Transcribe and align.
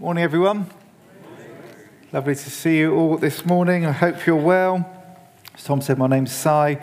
Morning, 0.00 0.22
everyone. 0.22 0.70
Lovely 2.12 2.36
to 2.36 2.50
see 2.50 2.78
you 2.78 2.94
all 2.94 3.16
this 3.16 3.44
morning. 3.44 3.84
I 3.84 3.90
hope 3.90 4.26
you're 4.26 4.36
well. 4.36 4.88
As 5.56 5.64
Tom 5.64 5.80
said, 5.80 5.98
my 5.98 6.06
name's 6.06 6.30
Si, 6.30 6.78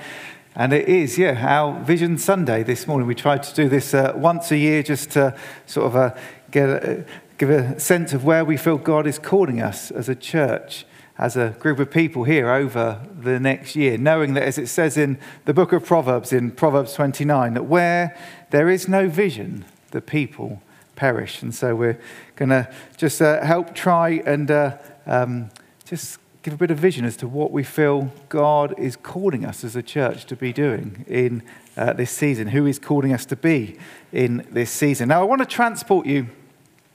and 0.54 0.74
it 0.74 0.90
is, 0.90 1.18
yeah, 1.18 1.42
our 1.48 1.82
Vision 1.82 2.18
Sunday 2.18 2.62
this 2.62 2.88
morning. 2.88 3.08
We 3.08 3.16
try 3.16 3.38
to 3.38 3.56
do 3.56 3.70
this 3.70 3.94
uh, 3.94 4.12
once 4.18 4.52
a 4.52 4.58
year 4.58 4.84
just 4.84 5.12
to 5.12 5.34
sort 5.66 5.88
of 5.88 5.96
uh, 5.96 6.16
get 6.52 6.68
a, 6.68 7.06
give 7.38 7.50
a 7.50 7.80
sense 7.80 8.12
of 8.12 8.26
where 8.26 8.44
we 8.44 8.58
feel 8.58 8.78
God 8.78 9.08
is 9.08 9.18
calling 9.18 9.62
us 9.62 9.92
as 9.92 10.10
a 10.10 10.16
church, 10.16 10.86
as 11.18 11.38
a 11.38 11.56
group 11.58 11.80
of 11.80 11.90
people 11.90 12.26
here 12.26 12.50
over 12.50 13.02
the 13.18 13.40
next 13.40 13.78
year, 13.78 13.98
knowing 13.98 14.34
that, 14.34 14.44
as 14.44 14.58
it 14.58 14.68
says 14.68 14.98
in 14.98 15.18
the 15.46 15.54
book 15.54 15.72
of 15.72 15.86
Proverbs, 15.86 16.34
in 16.34 16.52
Proverbs 16.52 16.92
29, 16.96 17.54
that 17.54 17.64
where 17.64 18.14
there 18.50 18.68
is 18.68 18.90
no 18.90 19.08
vision, 19.08 19.64
the 19.92 20.02
people 20.02 20.62
perish. 20.96 21.42
And 21.42 21.54
so 21.54 21.76
we're 21.76 22.00
going 22.36 22.50
to 22.50 22.72
just 22.98 23.22
uh, 23.22 23.44
help 23.44 23.76
try 23.76 24.22
and 24.26 24.50
uh, 24.50 24.78
um, 25.06 25.50
just 25.86 26.20
give 26.44 26.54
a 26.54 26.58
bit 26.58 26.72
of 26.72 26.78
vision 26.78 27.06
as 27.06 27.18
to 27.18 27.28
what 27.28 27.52
we 27.52 27.64
feel 27.64 28.12
God 28.30 28.78
is 28.78 28.96
calling 28.96 29.46
us 29.46 29.64
as 29.64 29.76
a 29.76 29.82
church 29.82 30.26
to 30.26 30.36
be 30.36 30.54
doing 30.54 31.04
in 31.08 31.42
uh, 31.76 31.94
this 31.94 32.12
season, 32.12 32.50
who 32.50 32.66
is 32.66 32.78
calling 32.78 33.14
us 33.14 33.26
to 33.26 33.36
be 33.36 33.78
in 34.12 34.46
this 34.52 34.70
season. 34.70 35.10
Now, 35.10 35.22
I 35.22 35.24
want 35.24 35.42
to 35.42 35.48
transport 35.48 36.06
you. 36.06 36.28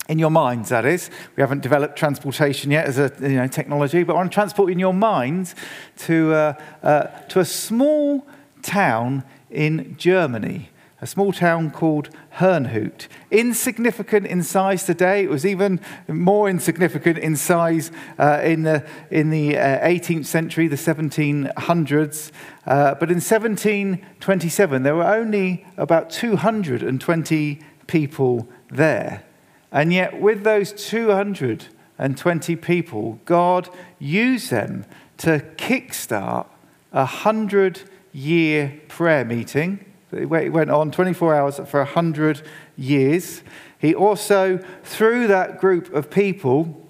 In 0.09 0.19
your 0.19 0.31
minds, 0.31 0.71
that 0.71 0.85
is. 0.85 1.09
We 1.37 1.41
haven't 1.41 1.63
developed 1.63 1.97
transportation 1.97 2.73
yet 2.73 2.87
as 2.87 2.99
a 2.99 3.13
you 3.21 3.37
know, 3.37 3.47
technology, 3.47 4.03
but 4.03 4.15
I 4.15 4.17
want 4.17 4.33
to 4.33 4.35
transport 4.35 4.73
in 4.73 4.81
your 4.81 4.95
minds 4.95 5.55
to, 5.99 6.33
uh, 6.33 6.53
uh, 6.83 7.03
to 7.29 7.39
a 7.39 7.45
small 7.45 8.27
town 8.61 9.23
in 9.51 9.97
Germany 9.97 10.71
a 11.03 11.07
small 11.07 11.33
town 11.33 11.71
called 11.71 12.11
Herrnhut. 12.37 13.09
Insignificant 13.31 14.27
in 14.27 14.43
size 14.43 14.85
today. 14.85 15.25
It 15.25 15.31
was 15.31 15.47
even 15.47 15.81
more 16.09 16.49
insignificant 16.49 17.17
in 17.19 17.37
size 17.37 17.91
uh, 18.19 18.41
in 18.43 18.65
the, 18.65 18.87
in 19.11 19.31
the 19.31 19.57
uh, 19.57 19.87
18th 19.87 20.27
century, 20.27 20.69
the 20.69 20.77
1700s. 20.77 22.31
Uh, 22.67 22.95
but 22.95 23.11
in 23.11 23.17
1727, 23.17 24.83
there 24.83 24.95
were 24.95 25.05
only 25.05 25.67
about 25.79 26.11
220 26.11 27.61
people 27.87 28.49
there. 28.71 29.25
And 29.73 29.93
yet, 29.93 30.21
with 30.21 30.43
those 30.43 30.73
220 30.73 32.57
people, 32.57 33.21
God 33.25 33.71
used 33.99 34.51
them 34.51 34.85
to 35.19 35.41
kickstart 35.57 36.47
a 36.93 37.05
hundred 37.05 37.83
year 38.13 38.81
prayer 38.89 39.25
meeting 39.25 39.85
it 40.13 40.27
went 40.27 40.71
on 40.71 40.91
24 40.91 41.35
hours 41.35 41.57
for 41.67 41.81
100 41.81 42.43
years. 42.77 43.43
He 43.79 43.95
also, 43.95 44.59
through 44.83 45.27
that 45.29 45.61
group 45.61 45.93
of 45.93 46.11
people, 46.11 46.87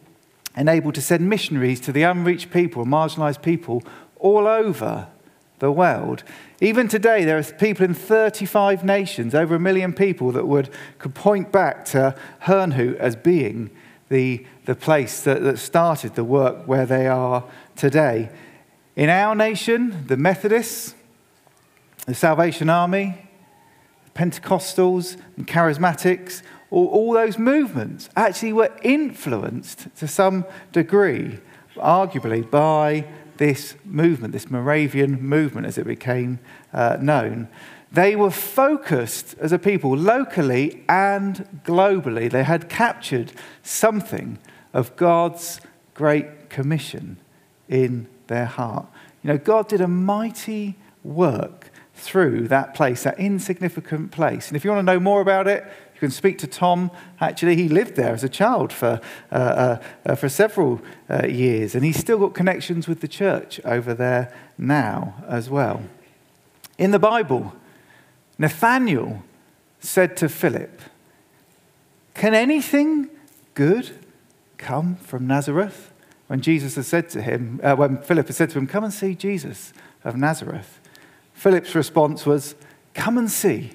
enabled 0.57 0.95
to 0.97 1.03
send 1.03 1.29
missionaries 1.29 1.81
to 1.81 1.93
the 1.93 2.03
unreached 2.03 2.51
people, 2.51 2.85
marginalized 2.85 3.43
people 3.43 3.83
all 4.19 4.47
over 4.47 5.09
the 5.61 5.71
world. 5.71 6.25
Even 6.61 6.89
today, 6.89 7.25
there 7.25 7.39
are 7.39 7.43
people 7.43 7.85
in 7.85 7.95
35 7.95 8.85
nations, 8.85 9.35
over 9.35 9.55
a 9.55 9.61
million 9.61 9.93
people, 9.93 10.33
that 10.33 10.47
would 10.47 10.71
could 10.99 11.15
point 11.15 11.53
back 11.53 11.85
to 11.87 12.15
Herrnhut 12.43 12.97
as 12.97 13.17
being 13.17 13.71
the, 14.09 14.45
the 14.65 14.75
place 14.75 15.23
that, 15.23 15.43
that 15.43 15.59
started 15.59 16.15
the 16.17 16.25
work 16.25 16.67
where 16.67 16.85
they 16.85 17.07
are 17.07 17.45
today. 17.77 18.31
In 18.97 19.09
our 19.09 19.35
nation, 19.35 20.07
the 20.09 20.17
Methodists, 20.17 20.95
the 22.11 22.17
Salvation 22.17 22.69
Army, 22.69 23.29
Pentecostals, 24.17 25.17
and 25.37 25.47
Charismatics, 25.47 26.43
all, 26.71 26.89
all 26.89 27.13
those 27.13 27.39
movements 27.39 28.11
actually 28.17 28.53
were 28.53 28.77
influenced 28.83 29.95
to 29.95 30.09
some 30.09 30.45
degree, 30.73 31.39
arguably, 31.77 32.51
by 32.51 33.07
this 33.37 33.77
movement, 33.85 34.33
this 34.33 34.51
Moravian 34.51 35.23
movement 35.23 35.69
as 35.69 35.79
it 35.79 35.87
became 35.87 36.41
uh, 36.73 36.97
known. 37.01 37.49
They 37.93 38.17
were 38.17 38.33
focused 38.33 39.37
as 39.39 39.53
a 39.53 39.59
people, 39.59 39.97
locally 39.97 40.83
and 40.89 41.63
globally. 41.65 42.29
They 42.29 42.43
had 42.43 42.69
captured 42.69 43.33
something 43.63 44.39
of 44.73 44.97
God's 44.97 45.61
great 45.95 46.51
commission 46.51 47.19
in 47.69 48.09
their 48.27 48.47
heart. 48.47 48.87
You 49.23 49.29
know, 49.29 49.39
God 49.39 49.69
did 49.69 49.81
a 49.81 49.89
mighty 49.89 50.77
work 51.05 51.70
through 52.01 52.49
that 52.49 52.75
place, 52.75 53.03
that 53.03 53.19
insignificant 53.19 54.11
place. 54.11 54.49
And 54.49 54.57
if 54.57 54.65
you 54.65 54.71
want 54.71 54.87
to 54.87 54.93
know 54.93 54.99
more 54.99 55.21
about 55.21 55.47
it, 55.47 55.65
you 55.95 56.01
can 56.01 56.11
speak 56.11 56.39
to 56.39 56.47
Tom. 56.47 56.91
Actually, 57.21 57.57
he 57.57 57.69
lived 57.69 57.95
there 57.95 58.15
as 58.15 58.25
a 58.25 58.29
child 58.29 58.73
for, 58.73 59.01
uh, 59.31 59.35
uh, 59.35 59.83
uh, 60.07 60.15
for 60.15 60.29
several 60.29 60.81
uh, 61.11 61.27
years, 61.27 61.75
and 61.75 61.85
he's 61.85 61.99
still 61.99 62.19
got 62.19 62.35
connections 62.35 62.89
with 62.89 63.01
the 63.01 63.09
church 63.09 63.61
over 63.65 63.93
there 63.93 64.35
now 64.57 65.23
as 65.29 65.51
well. 65.51 65.83
In 66.79 66.91
the 66.91 66.99
Bible, 66.99 67.55
Nathaniel 68.39 69.23
said 69.81 70.17
to 70.17 70.29
Philip, 70.29 70.81
Can 72.15 72.33
anything 72.35 73.11
good 73.55 73.91
come 74.57 74.97
from 74.97 75.27
Nazareth? 75.27 75.93
When 76.29 76.41
Jesus 76.41 76.77
had 76.77 76.87
said 76.87 77.11
to 77.11 77.21
him, 77.21 77.61
uh, 77.63 77.77
when 77.77 77.99
Philip 77.99 78.29
had 78.29 78.37
said 78.37 78.51
to 78.51 78.59
him, 78.59 78.67
Come 78.67 78.85
and 78.85 78.93
see 78.93 79.15
Jesus 79.15 79.75
of 80.03 80.17
Nazareth. 80.17 80.80
Philip's 81.41 81.75
response 81.75 82.27
was, 82.27 82.55
Come 82.93 83.17
and 83.17 83.31
see. 83.31 83.71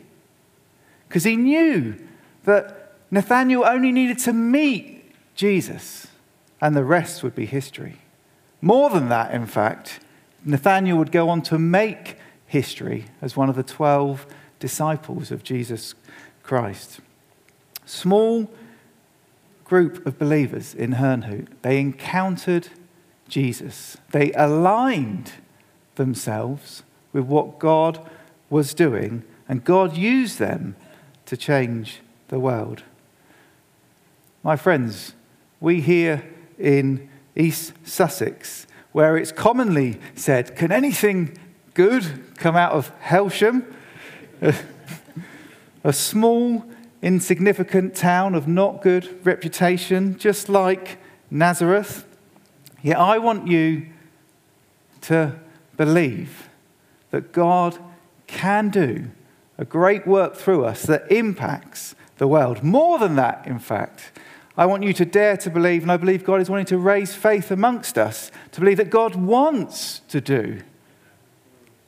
Because 1.08 1.24
he 1.24 1.36
knew 1.36 1.96
that 2.44 2.94
Nathanael 3.10 3.66
only 3.66 3.92
needed 3.92 4.20
to 4.20 4.34
meet 4.34 5.12
Jesus, 5.34 6.06
and 6.62 6.76
the 6.76 6.84
rest 6.84 7.24
would 7.24 7.34
be 7.34 7.48
history. 7.48 7.98
More 8.62 8.92
than 8.92 9.10
that, 9.10 9.34
in 9.34 9.48
fact, 9.48 10.00
Nathanael 10.46 10.98
would 10.98 11.12
go 11.12 11.28
on 11.28 11.42
to 11.42 11.58
make 11.58 12.18
history 12.46 13.06
as 13.20 13.36
one 13.36 13.50
of 13.50 13.56
the 13.56 13.64
12 13.64 14.28
disciples 14.60 15.32
of 15.32 15.42
Jesus 15.42 15.96
Christ. 16.44 17.00
Small 17.84 18.52
group 19.64 20.06
of 20.06 20.20
believers 20.20 20.76
in 20.76 20.94
Herrnhut, 20.94 21.48
they 21.64 21.80
encountered 21.80 22.68
Jesus. 23.28 23.98
They 24.12 24.32
aligned 24.34 25.32
themselves 25.96 26.84
with 27.16 27.24
what 27.24 27.60
God 27.60 27.98
was 28.50 28.74
doing, 28.74 29.24
and 29.48 29.64
God 29.64 29.96
used 29.96 30.38
them 30.38 30.76
to 31.26 31.38
change 31.38 32.02
the 32.28 32.42
world. 32.42 32.84
My 34.44 34.58
friends, 34.58 35.14
we 35.62 35.80
here 35.80 36.30
in 36.60 37.10
East 37.34 37.72
Sussex, 37.86 38.68
where 38.92 39.16
it's 39.16 39.32
commonly 39.32 39.98
said, 40.14 40.58
Can 40.58 40.74
anything 40.74 41.38
good 41.74 42.36
come 42.36 42.58
out 42.58 42.74
of 42.74 42.92
Hailsham? 43.04 43.64
a 45.86 45.94
small, 45.94 46.66
insignificant 47.02 47.96
town 47.96 48.36
of 48.36 48.46
not 48.46 48.82
good 48.82 49.26
reputation, 49.26 50.18
just 50.18 50.50
like 50.50 50.98
Nazareth. 51.32 52.06
Yet 52.84 52.98
I 52.98 53.20
want 53.20 53.48
you 53.48 53.86
to 55.04 55.40
believe 55.78 56.50
that 57.16 57.32
God 57.32 57.78
can 58.28 58.68
do 58.68 59.06
a 59.58 59.64
great 59.64 60.06
work 60.06 60.36
through 60.36 60.66
us 60.66 60.84
that 60.84 61.10
impacts 61.10 61.96
the 62.18 62.28
world. 62.28 62.62
More 62.62 63.00
than 63.00 63.16
that, 63.16 63.48
in 63.48 63.58
fact. 63.58 64.12
I 64.58 64.66
want 64.66 64.84
you 64.84 64.92
to 64.92 65.06
dare 65.06 65.38
to 65.38 65.50
believe, 65.50 65.82
and 65.82 65.90
I 65.90 65.96
believe 65.96 66.26
God 66.26 66.42
is 66.42 66.50
wanting 66.50 66.66
to 66.66 66.78
raise 66.78 67.16
faith 67.16 67.52
amongst 67.52 67.98
us, 67.98 68.32
to 68.52 68.60
believe 68.60 68.76
that 68.76 68.90
God 68.90 69.16
wants 69.16 70.00
to 70.10 70.20
do 70.20 70.62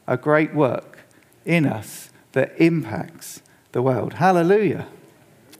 a 0.07 0.15
great 0.15 0.55
work 0.55 0.99
in 1.43 1.65
us 1.65 2.09
that 2.31 2.53
impacts 2.57 3.41
the 3.73 3.81
world. 3.81 4.13
Hallelujah. 4.13 4.87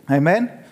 Amen. 0.09 0.63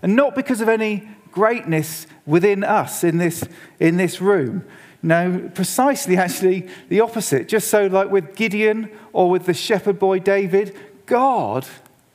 And 0.00 0.14
not 0.14 0.36
because 0.36 0.60
of 0.60 0.68
any 0.68 1.08
greatness 1.32 2.06
within 2.24 2.62
us 2.62 3.02
in 3.02 3.18
this, 3.18 3.42
in 3.80 3.96
this 3.96 4.20
room, 4.20 4.64
no, 5.06 5.48
precisely 5.54 6.16
actually 6.16 6.68
the 6.88 6.98
opposite. 6.98 7.46
Just 7.46 7.68
so, 7.68 7.86
like 7.86 8.10
with 8.10 8.34
Gideon 8.34 8.90
or 9.12 9.30
with 9.30 9.46
the 9.46 9.54
shepherd 9.54 10.00
boy 10.00 10.18
David, 10.18 10.76
God 11.06 11.64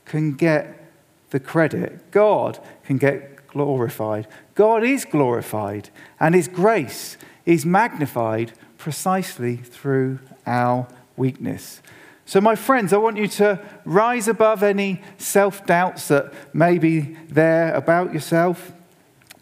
can 0.04 0.34
get 0.34 0.92
the 1.30 1.40
credit. 1.40 2.12
God 2.12 2.60
can 2.84 2.98
get 2.98 3.48
glorified. 3.48 4.28
God 4.56 4.84
is 4.84 5.06
glorified, 5.06 5.90
and 6.20 6.36
His 6.36 6.50
grace 6.50 7.16
is 7.46 7.66
magnified 7.66 8.52
precisely 8.78 9.56
through 9.56 10.20
our 10.46 10.86
weakness. 11.16 11.82
So, 12.26 12.42
my 12.42 12.56
friends, 12.56 12.92
I 12.92 12.98
want 12.98 13.16
you 13.16 13.28
to 13.28 13.66
rise 13.86 14.28
above 14.28 14.64
any 14.64 15.02
self 15.18 15.66
doubts 15.66 16.10
that 16.10 16.34
may 16.54 16.78
be 16.78 17.16
there 17.30 17.74
about 17.74 18.14
yourself. 18.14 18.74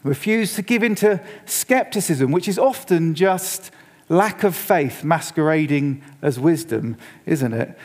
Refuse 0.02 0.54
to 0.54 0.62
give 0.62 0.82
in 0.82 0.94
to 0.96 1.20
skepticism, 1.44 2.32
which 2.32 2.48
is 2.48 2.58
often 2.58 3.14
just 3.14 3.70
lack 4.08 4.44
of 4.44 4.56
faith 4.56 5.04
masquerading 5.04 6.02
as 6.22 6.38
wisdom, 6.40 6.96
isn't 7.26 7.52
it? 7.52 7.78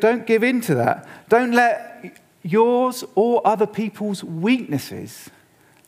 Don't 0.00 0.26
give 0.26 0.44
in 0.44 0.60
to 0.62 0.74
that. 0.76 1.08
Don't 1.28 1.52
let 1.52 2.18
yours 2.42 3.04
or 3.14 3.44
other 3.46 3.66
people's 3.66 4.22
weaknesses 4.22 5.30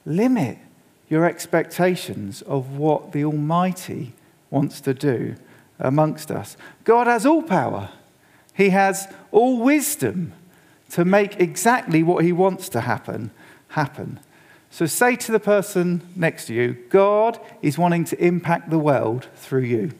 limit 0.04 0.58
your 1.08 1.26
expectations 1.26 2.42
of 2.42 2.76
what 2.76 3.12
the 3.12 3.24
Almighty 3.24 4.14
wants 4.50 4.80
to 4.80 4.94
do 4.94 5.36
amongst 5.78 6.30
us. 6.30 6.56
God 6.84 7.06
has 7.06 7.26
all 7.26 7.42
power, 7.42 7.90
He 8.54 8.70
has 8.70 9.12
all 9.30 9.60
wisdom 9.60 10.32
to 10.90 11.04
make 11.04 11.40
exactly 11.40 12.02
what 12.02 12.24
He 12.24 12.32
wants 12.32 12.68
to 12.70 12.80
happen 12.80 13.30
happen. 13.68 14.20
So 14.74 14.86
say 14.86 15.14
to 15.14 15.30
the 15.30 15.38
person 15.38 16.02
next 16.16 16.46
to 16.46 16.52
you, 16.52 16.76
God 16.88 17.38
is 17.62 17.78
wanting 17.78 18.02
to 18.06 18.20
impact 18.20 18.70
the 18.70 18.78
world 18.80 19.28
through 19.36 19.60
you. 19.60 19.92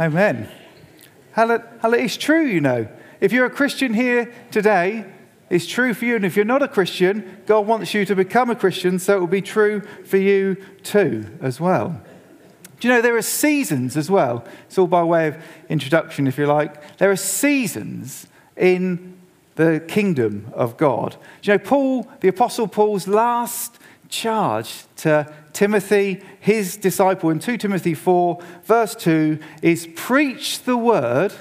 Amen. 0.00 0.48
Hallelujah. 1.32 1.68
It's 1.82 2.16
true, 2.16 2.46
you 2.46 2.62
know. 2.62 2.88
If 3.20 3.32
you're 3.32 3.44
a 3.44 3.50
Christian 3.50 3.92
here 3.92 4.32
today, 4.50 5.04
it's 5.50 5.66
true 5.66 5.92
for 5.92 6.06
you. 6.06 6.16
And 6.16 6.24
if 6.24 6.36
you're 6.36 6.46
not 6.46 6.62
a 6.62 6.68
Christian, 6.68 7.42
God 7.44 7.66
wants 7.66 7.92
you 7.92 8.06
to 8.06 8.16
become 8.16 8.48
a 8.48 8.56
Christian, 8.56 8.98
so 8.98 9.18
it 9.18 9.20
will 9.20 9.26
be 9.26 9.42
true 9.42 9.82
for 10.06 10.16
you 10.16 10.54
too, 10.82 11.26
as 11.42 11.60
well. 11.60 12.00
Do 12.82 12.88
you 12.88 12.94
know 12.94 13.00
there 13.00 13.16
are 13.16 13.22
seasons 13.22 13.96
as 13.96 14.10
well? 14.10 14.44
It's 14.66 14.76
all 14.76 14.88
by 14.88 15.04
way 15.04 15.28
of 15.28 15.36
introduction, 15.68 16.26
if 16.26 16.36
you 16.36 16.46
like. 16.46 16.96
There 16.96 17.12
are 17.12 17.16
seasons 17.16 18.26
in 18.56 19.18
the 19.54 19.84
kingdom 19.86 20.50
of 20.52 20.76
God. 20.78 21.16
Do 21.42 21.52
you 21.52 21.58
know, 21.58 21.62
Paul, 21.62 22.10
the 22.18 22.26
Apostle 22.26 22.66
Paul's 22.66 23.06
last 23.06 23.78
charge 24.08 24.82
to 24.96 25.32
Timothy, 25.52 26.24
his 26.40 26.76
disciple, 26.76 27.30
in 27.30 27.38
2 27.38 27.56
Timothy 27.56 27.94
4, 27.94 28.42
verse 28.64 28.96
2, 28.96 29.38
is 29.62 29.86
preach 29.94 30.64
the 30.64 30.76
word 30.76 31.32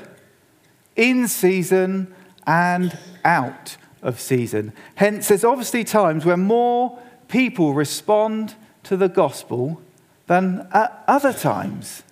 in 0.96 1.28
season 1.28 2.14
and 2.46 2.96
out 3.26 3.78
of 4.04 4.20
season. 4.20 4.74
Hence, 4.94 5.30
there's 5.30 5.44
obviously 5.44 5.86
times 5.86 6.24
when 6.24 6.42
more 6.42 7.00
people 7.30 7.74
respond 7.74 8.54
to 8.84 8.96
the 8.96 9.10
gospel 9.10 9.82
than 10.32 10.66
at 10.72 11.04
other 11.10 11.34
times. 11.34 12.04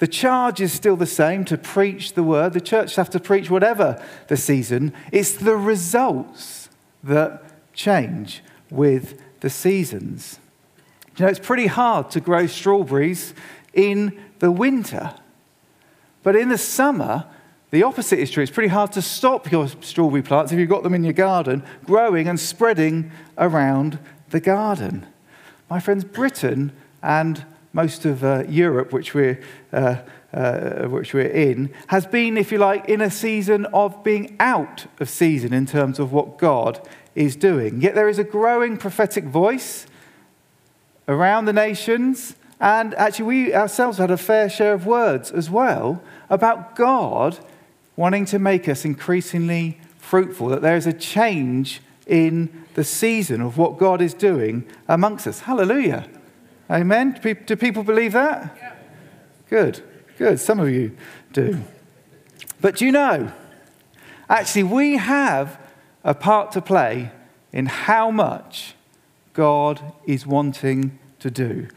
The 0.00 0.06
charge 0.06 0.60
is 0.60 0.70
still 0.70 0.96
the 0.96 1.06
same 1.06 1.46
to 1.46 1.56
preach 1.56 2.12
the 2.12 2.22
word. 2.22 2.52
The 2.52 2.60
church 2.60 2.96
have 2.96 3.08
to 3.08 3.18
preach 3.18 3.48
whatever 3.48 4.04
the 4.28 4.36
season. 4.36 4.92
It's 5.12 5.32
the 5.32 5.56
results 5.56 6.68
that 7.02 7.42
change 7.72 8.42
with 8.70 9.18
the 9.40 9.48
seasons. 9.48 10.40
You 11.16 11.24
know, 11.24 11.30
it's 11.30 11.38
pretty 11.38 11.68
hard 11.68 12.10
to 12.10 12.20
grow 12.20 12.46
strawberries 12.46 13.32
in 13.72 14.20
the 14.40 14.50
winter. 14.50 15.14
But 16.22 16.36
in 16.36 16.50
the 16.50 16.58
summer, 16.58 17.24
the 17.70 17.82
opposite 17.82 18.18
is 18.18 18.30
true. 18.30 18.42
It's 18.42 18.52
pretty 18.52 18.68
hard 18.68 18.92
to 18.92 19.00
stop 19.00 19.50
your 19.50 19.68
strawberry 19.80 20.20
plants 20.20 20.52
if 20.52 20.58
you've 20.58 20.68
got 20.68 20.82
them 20.82 20.92
in 20.92 21.02
your 21.02 21.14
garden 21.14 21.62
growing 21.86 22.28
and 22.28 22.38
spreading 22.38 23.10
around 23.38 23.98
the 24.28 24.40
garden. 24.40 25.06
My 25.70 25.80
friends, 25.80 26.04
Britain 26.04 26.72
and 27.02 27.44
most 27.72 28.04
of 28.04 28.22
uh, 28.22 28.44
Europe, 28.48 28.92
which 28.92 29.14
we're, 29.14 29.40
uh, 29.72 29.96
uh, 30.32 30.84
which 30.88 31.14
we're 31.14 31.26
in, 31.26 31.72
has 31.88 32.06
been, 32.06 32.36
if 32.36 32.52
you 32.52 32.58
like, 32.58 32.88
in 32.88 33.00
a 33.00 33.10
season 33.10 33.66
of 33.66 34.04
being 34.04 34.36
out 34.38 34.86
of 35.00 35.08
season 35.08 35.52
in 35.52 35.66
terms 35.66 35.98
of 35.98 36.12
what 36.12 36.38
God 36.38 36.86
is 37.14 37.36
doing. 37.36 37.80
Yet 37.80 37.94
there 37.94 38.08
is 38.08 38.18
a 38.18 38.24
growing 38.24 38.76
prophetic 38.76 39.24
voice 39.24 39.86
around 41.08 41.46
the 41.46 41.52
nations, 41.52 42.36
and 42.60 42.94
actually, 42.94 43.26
we 43.26 43.54
ourselves 43.54 43.98
had 43.98 44.10
a 44.10 44.16
fair 44.16 44.48
share 44.48 44.72
of 44.72 44.86
words 44.86 45.32
as 45.32 45.50
well 45.50 46.00
about 46.30 46.76
God 46.76 47.38
wanting 47.96 48.24
to 48.26 48.38
make 48.38 48.68
us 48.68 48.84
increasingly 48.84 49.80
fruitful, 49.98 50.48
that 50.48 50.62
there 50.62 50.76
is 50.76 50.86
a 50.86 50.92
change 50.92 51.80
in 52.06 52.64
the 52.74 52.84
season 52.84 53.40
of 53.40 53.58
what 53.58 53.78
God 53.78 54.00
is 54.00 54.14
doing 54.14 54.64
amongst 54.86 55.26
us. 55.26 55.40
Hallelujah. 55.40 56.08
Amen. 56.72 57.20
Do 57.44 57.56
people 57.56 57.82
believe 57.82 58.12
that? 58.12 58.56
Yeah. 58.56 58.72
Good, 59.50 59.82
good. 60.16 60.40
Some 60.40 60.58
of 60.58 60.70
you 60.70 60.96
do. 61.34 61.62
But 62.62 62.76
do 62.76 62.86
you 62.86 62.92
know, 62.92 63.30
actually, 64.30 64.62
we 64.62 64.96
have 64.96 65.60
a 66.02 66.14
part 66.14 66.52
to 66.52 66.62
play 66.62 67.12
in 67.52 67.66
how 67.66 68.10
much 68.10 68.74
God 69.34 69.92
is 70.06 70.26
wanting 70.26 70.98
to 71.18 71.30
do. 71.30 71.68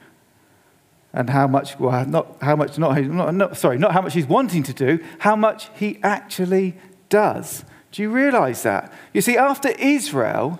And 1.12 1.30
how 1.30 1.48
much, 1.48 1.80
well, 1.80 2.06
not 2.06 2.38
how 2.42 2.56
much, 2.56 2.78
not, 2.78 3.02
not, 3.04 3.34
not, 3.34 3.58
sorry, 3.58 3.78
not 3.78 3.92
how 3.92 4.02
much 4.02 4.14
he's 4.14 4.28
wanting 4.28 4.64
to 4.64 4.74
do, 4.74 5.00
how 5.20 5.36
much 5.36 5.70
he 5.76 6.00
actually 6.04 6.78
does. 7.10 7.66
Do 7.92 8.02
you 8.02 8.10
realize 8.10 8.64
that? 8.64 8.94
You 9.14 9.22
see, 9.22 9.38
after 9.38 9.70
Israel 9.80 10.60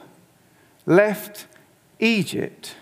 left 0.86 1.48
Egypt, 2.00 2.76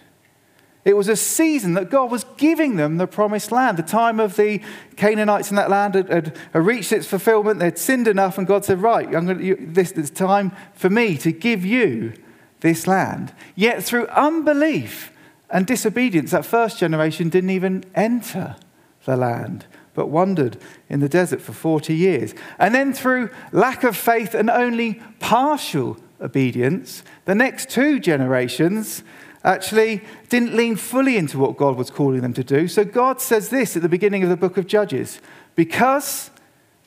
it 0.85 0.97
was 0.97 1.07
a 1.07 1.15
season 1.15 1.73
that 1.75 1.89
God 1.89 2.11
was 2.11 2.25
giving 2.35 2.75
them 2.75 2.97
the 2.97 3.07
promised 3.07 3.51
land. 3.51 3.77
The 3.77 3.83
time 3.83 4.19
of 4.19 4.35
the 4.35 4.59
Canaanites 4.97 5.49
in 5.49 5.55
that 5.55 5.69
land 5.69 5.95
had, 5.95 6.09
had, 6.09 6.37
had 6.51 6.65
reached 6.65 6.91
its 6.91 7.07
fulfillment. 7.07 7.59
They'd 7.59 7.77
sinned 7.77 8.07
enough, 8.07 8.37
and 8.37 8.45
God 8.45 8.65
said, 8.65 8.81
Right, 8.81 9.09
to, 9.09 9.41
you, 9.41 9.57
this 9.59 9.93
is 9.93 10.09
time 10.09 10.51
for 10.73 10.89
me 10.89 11.17
to 11.17 11.31
give 11.31 11.65
you 11.65 12.13
this 12.59 12.85
land. 12.85 13.33
Yet 13.55 13.83
through 13.83 14.07
unbelief 14.07 15.11
and 15.49 15.65
disobedience, 15.65 16.31
that 16.31 16.45
first 16.45 16.79
generation 16.79 17.29
didn't 17.29 17.51
even 17.51 17.85
enter 17.95 18.57
the 19.05 19.15
land, 19.15 19.65
but 19.93 20.07
wandered 20.07 20.57
in 20.89 20.99
the 20.99 21.09
desert 21.09 21.41
for 21.41 21.53
40 21.53 21.95
years. 21.95 22.33
And 22.59 22.75
then 22.75 22.93
through 22.93 23.29
lack 23.53 23.83
of 23.85 23.95
faith 23.95 24.33
and 24.33 24.49
only 24.49 25.01
partial 25.19 25.97
obedience, 26.19 27.03
the 27.25 27.35
next 27.35 27.69
two 27.69 27.99
generations 27.99 29.03
actually 29.43 30.01
didn't 30.29 30.55
lean 30.55 30.75
fully 30.75 31.17
into 31.17 31.37
what 31.37 31.57
God 31.57 31.75
was 31.75 31.89
calling 31.89 32.21
them 32.21 32.33
to 32.33 32.43
do. 32.43 32.67
So 32.67 32.85
God 32.85 33.21
says 33.21 33.49
this 33.49 33.75
at 33.75 33.81
the 33.81 33.89
beginning 33.89 34.23
of 34.23 34.29
the 34.29 34.37
book 34.37 34.57
of 34.57 34.67
Judges 34.67 35.19
because 35.55 36.31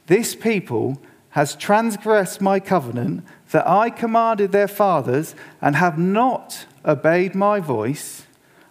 this 0.07 0.35
people 0.35 1.01
has 1.31 1.55
transgressed 1.55 2.41
my 2.41 2.59
covenant 2.59 3.25
that 3.51 3.69
I 3.69 3.91
commanded 3.91 4.53
their 4.53 4.69
fathers 4.69 5.35
and 5.61 5.77
have 5.77 5.99
not 5.99 6.67
obeyed 6.85 7.35
my 7.35 7.61
voice, 7.61 8.25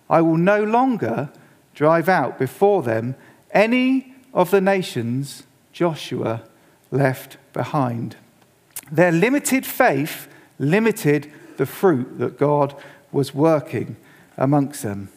I 0.10 0.22
will 0.22 0.38
no 0.38 0.64
longer 0.64 1.30
drive 1.76 2.10
out 2.10 2.40
before 2.40 2.81
them 2.81 3.16
any 3.52 4.16
of 4.34 4.50
the 4.52 4.62
nations 4.62 5.44
Joshua 5.72 6.44
left 6.90 7.38
behind. 7.54 8.16
Their 8.92 9.12
limited 9.12 9.66
faith 9.66 10.28
limited 10.57 11.31
the 11.57 11.66
fruit 11.66 12.19
that 12.19 12.38
God 12.38 12.76
was 13.12 13.33
working 13.33 13.95
amongst 14.38 14.83
them. 14.83 15.09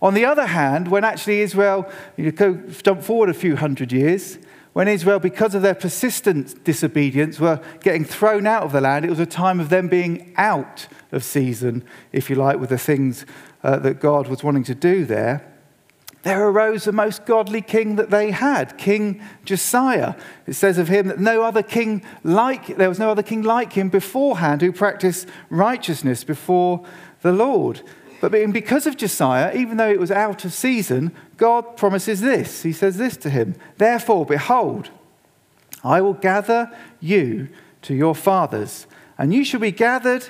On 0.00 0.14
the 0.14 0.24
other 0.24 0.46
hand, 0.46 0.88
when 0.88 1.04
actually 1.04 1.40
Israel, 1.40 1.90
you 2.16 2.30
go 2.30 2.54
jump 2.54 3.02
forward 3.02 3.30
a 3.30 3.34
few 3.34 3.56
hundred 3.56 3.92
years, 3.92 4.38
when 4.74 4.88
Israel, 4.88 5.20
because 5.20 5.54
of 5.54 5.62
their 5.62 5.74
persistent 5.74 6.64
disobedience, 6.64 7.38
were 7.38 7.60
getting 7.80 8.04
thrown 8.04 8.44
out 8.46 8.64
of 8.64 8.72
the 8.72 8.80
land, 8.80 9.04
it 9.04 9.10
was 9.10 9.20
a 9.20 9.26
time 9.26 9.60
of 9.60 9.68
them 9.68 9.86
being 9.86 10.34
out 10.36 10.88
of 11.12 11.22
season, 11.22 11.84
if 12.12 12.28
you 12.28 12.34
like, 12.34 12.58
with 12.58 12.70
the 12.70 12.78
things 12.78 13.24
uh, 13.62 13.78
that 13.78 14.00
God 14.00 14.26
was 14.26 14.42
wanting 14.42 14.64
to 14.64 14.74
do 14.74 15.04
there. 15.04 15.48
There 16.24 16.48
arose 16.48 16.84
the 16.84 16.92
most 16.92 17.24
godly 17.24 17.60
king 17.60 17.96
that 17.96 18.10
they 18.10 18.30
had, 18.30 18.76
King 18.78 19.22
Josiah. 19.44 20.14
It 20.46 20.54
says 20.54 20.78
of 20.78 20.88
him 20.88 21.06
that 21.08 21.20
no 21.20 21.42
other 21.42 21.62
king 21.62 22.02
like 22.24 22.78
there 22.78 22.88
was 22.88 22.98
no 22.98 23.10
other 23.10 23.22
king 23.22 23.42
like 23.42 23.74
him 23.74 23.90
beforehand 23.90 24.62
who 24.62 24.72
practiced 24.72 25.28
righteousness 25.50 26.24
before 26.24 26.84
the 27.24 27.32
Lord. 27.32 27.80
But 28.20 28.30
because 28.52 28.86
of 28.86 28.96
Josiah, 28.96 29.52
even 29.56 29.78
though 29.78 29.90
it 29.90 29.98
was 29.98 30.12
out 30.12 30.44
of 30.44 30.52
season, 30.52 31.12
God 31.36 31.76
promises 31.76 32.20
this. 32.20 32.62
He 32.62 32.72
says 32.72 32.96
this 32.96 33.16
to 33.18 33.30
him 33.30 33.56
Therefore, 33.78 34.24
behold, 34.24 34.90
I 35.82 36.00
will 36.00 36.14
gather 36.14 36.70
you 37.00 37.48
to 37.82 37.94
your 37.94 38.14
fathers, 38.14 38.86
and 39.18 39.34
you 39.34 39.44
shall 39.44 39.60
be 39.60 39.72
gathered 39.72 40.28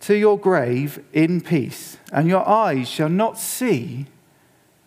to 0.00 0.14
your 0.14 0.38
grave 0.38 1.02
in 1.12 1.40
peace, 1.40 1.96
and 2.12 2.28
your 2.28 2.46
eyes 2.46 2.88
shall 2.88 3.08
not 3.08 3.38
see 3.38 4.06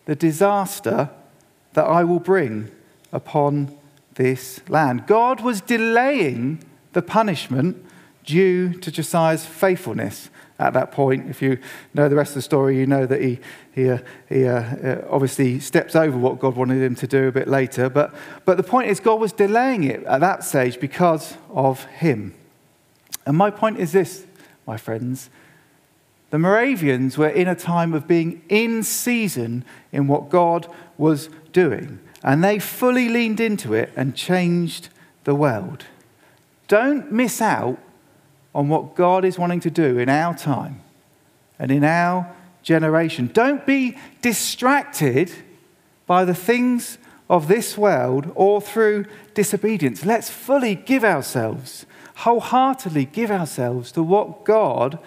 the 0.06 0.16
disaster 0.16 1.10
that 1.74 1.84
I 1.84 2.04
will 2.04 2.20
bring 2.20 2.70
upon 3.12 3.76
this 4.14 4.60
land. 4.68 5.06
God 5.06 5.40
was 5.40 5.60
delaying 5.60 6.62
the 6.92 7.02
punishment 7.02 7.84
due 8.24 8.74
to 8.74 8.90
Josiah's 8.92 9.44
faithfulness 9.44 10.30
at 10.62 10.72
that 10.74 10.92
point. 10.92 11.28
If 11.28 11.42
you 11.42 11.58
know 11.94 12.08
the 12.08 12.16
rest 12.16 12.30
of 12.30 12.36
the 12.36 12.42
story, 12.42 12.78
you 12.78 12.86
know 12.86 13.06
that 13.06 13.20
he, 13.20 13.38
he, 13.72 13.90
uh, 13.90 13.98
he 14.28 14.46
uh, 14.46 14.60
uh, 14.60 15.06
obviously 15.10 15.60
steps 15.60 15.94
over 15.96 16.16
what 16.16 16.38
God 16.38 16.56
wanted 16.56 16.82
him 16.82 16.94
to 16.96 17.06
do 17.06 17.28
a 17.28 17.32
bit 17.32 17.48
later. 17.48 17.88
But, 17.88 18.14
but 18.44 18.56
the 18.56 18.62
point 18.62 18.88
is, 18.88 19.00
God 19.00 19.20
was 19.20 19.32
delaying 19.32 19.84
it 19.84 20.02
at 20.04 20.20
that 20.20 20.44
stage 20.44 20.80
because 20.80 21.36
of 21.50 21.84
him. 21.84 22.34
And 23.26 23.36
my 23.36 23.50
point 23.50 23.78
is 23.78 23.92
this, 23.92 24.26
my 24.66 24.76
friends. 24.76 25.30
The 26.30 26.38
Moravians 26.38 27.18
were 27.18 27.28
in 27.28 27.46
a 27.46 27.54
time 27.54 27.92
of 27.92 28.08
being 28.08 28.42
in 28.48 28.82
season 28.82 29.64
in 29.92 30.08
what 30.08 30.30
God 30.30 30.66
was 30.96 31.28
doing. 31.52 32.00
and 32.22 32.42
they 32.42 32.58
fully 32.58 33.08
leaned 33.08 33.40
into 33.40 33.74
it 33.74 33.92
and 33.96 34.14
changed 34.14 34.88
the 35.24 35.34
world. 35.34 35.84
Don't 36.68 37.10
miss 37.10 37.40
out 37.40 37.78
on 38.54 38.68
what 38.68 38.94
God 38.94 39.24
is 39.24 39.38
wanting 39.38 39.60
to 39.60 39.70
do 39.70 39.98
in 39.98 40.08
our 40.08 40.34
time 40.36 40.80
and 41.58 41.70
in 41.70 41.84
our 41.84 42.34
generation. 42.62 43.30
Don't 43.32 43.64
be 43.66 43.96
distracted 44.20 45.32
by 46.06 46.24
the 46.24 46.34
things 46.34 46.98
of 47.30 47.48
this 47.48 47.78
world 47.78 48.30
or 48.34 48.60
through 48.60 49.06
disobedience. 49.34 50.04
Let's 50.04 50.28
fully 50.28 50.74
give 50.74 51.04
ourselves, 51.04 51.86
wholeheartedly 52.16 53.06
give 53.06 53.30
ourselves 53.30 53.90
to 53.92 54.02
what 54.02 54.44
God 54.44 54.98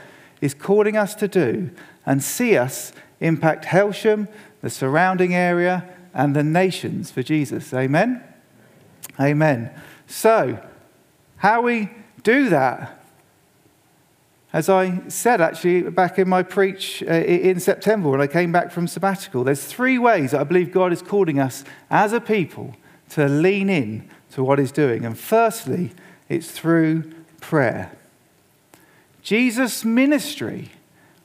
is 0.42 0.54
calling 0.54 0.98
us 0.98 1.14
to 1.16 1.28
do 1.28 1.70
and 2.06 2.24
see 2.24 2.58
us 2.58 2.94
impact 3.20 3.66
Hailsham, 3.66 4.28
the 4.62 4.70
surrounding 4.70 5.34
area, 5.34 5.88
and 6.14 6.36
the 6.36 6.44
nations 6.44 7.12
for 7.12 7.22
Jesus. 7.22 7.74
Amen? 7.74 8.24
Amen. 9.20 9.72
So, 10.08 10.60
how 11.38 11.62
we 11.62 11.92
do 12.24 12.50
that 12.50 13.05
as 14.56 14.70
I 14.70 15.02
said 15.10 15.42
actually 15.42 15.82
back 15.82 16.18
in 16.18 16.30
my 16.30 16.42
preach 16.42 17.04
uh, 17.04 17.12
in 17.12 17.60
September 17.60 18.08
when 18.08 18.22
I 18.22 18.28
came 18.28 18.54
back 18.54 18.72
from 18.72 18.88
sabbatical, 18.88 19.44
there's 19.44 19.66
three 19.66 19.98
ways 19.98 20.32
that 20.32 20.40
I 20.40 20.46
believe 20.46 20.72
God 20.72 20.94
is 20.94 21.02
calling 21.02 21.40
us 21.40 21.66
as 21.90 22.14
a 22.14 22.22
people 22.22 22.74
to 23.10 23.28
lean 23.28 23.70
in 23.70 24.10
to 24.32 24.46
what 24.46 24.58
He's 24.58 24.72
doing. 24.72 25.04
And 25.04 25.20
firstly, 25.20 25.92
it's 26.30 26.52
through 26.52 27.12
prayer. 27.42 27.98
Jesus' 29.22 29.84
ministry 29.84 30.72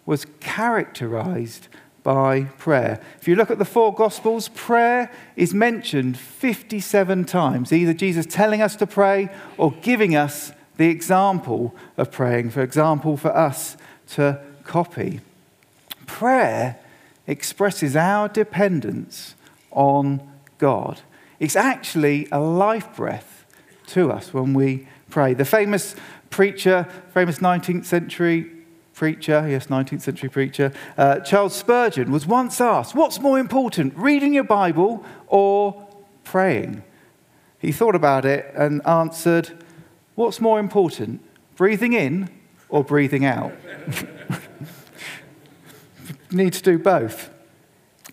was 0.05 0.27
characterized 0.41 1.69
by 2.03 2.47
prayer. 2.59 3.01
If 3.21 3.29
you 3.29 3.37
look 3.37 3.53
at 3.53 3.61
the 3.61 3.65
four 3.65 3.95
Gospels, 3.95 4.49
prayer 4.49 5.09
is 5.37 5.55
mentioned 5.55 6.19
57 6.19 7.27
times, 7.27 7.73
either 7.73 7.95
Jesus 7.95 8.27
telling 8.27 8.61
us 8.61 8.75
to 8.75 8.89
pray 8.89 9.29
or 9.57 9.71
giving 9.71 10.17
us 10.17 10.51
the 10.77 10.89
example 10.89 11.75
of 11.97 12.11
praying, 12.11 12.51
for 12.51 12.63
example, 12.63 13.17
for 13.17 13.37
us 13.37 13.77
to 14.09 14.41
copy. 14.65 15.21
Prayer 16.07 16.79
expresses 17.27 17.97
our 17.97 18.29
dependence 18.29 19.35
on 19.71 20.21
God. 20.59 21.01
It's 21.39 21.57
actually 21.57 22.29
a 22.33 22.41
life 22.41 22.97
breath 22.97 23.47
to 23.89 24.11
us 24.11 24.33
when 24.35 24.55
we 24.55 24.89
pray. 25.09 25.35
The 25.35 25.45
famous 25.45 25.97
preacher, 26.29 26.87
famous 27.13 27.39
19th 27.39 27.85
century 27.85 28.51
preacher, 28.95 29.47
yes, 29.49 29.69
19th 29.69 30.03
century 30.03 30.29
preacher, 30.29 30.73
uh, 30.99 31.21
Charles 31.21 31.55
Spurgeon, 31.55 32.13
was 32.13 32.27
once 32.27 32.61
asked, 32.61 32.95
What's 32.95 33.21
more 33.21 33.39
important, 33.39 33.97
reading 33.97 34.35
your 34.35 34.45
Bible 34.45 35.05
or 35.27 35.87
praying? 36.25 36.83
He 37.59 37.73
thought 37.73 37.95
about 37.95 38.25
it 38.25 38.53
and 38.55 38.87
answered, 38.87 39.65
What's 40.21 40.39
more 40.39 40.61
important, 40.61 41.23
breathing 41.57 41.95
in 41.95 42.29
or 42.69 42.85
breathing 42.85 43.25
out? 43.25 43.55
need 46.31 46.53
to 46.53 46.63
do 46.63 46.79
both. 46.79 47.31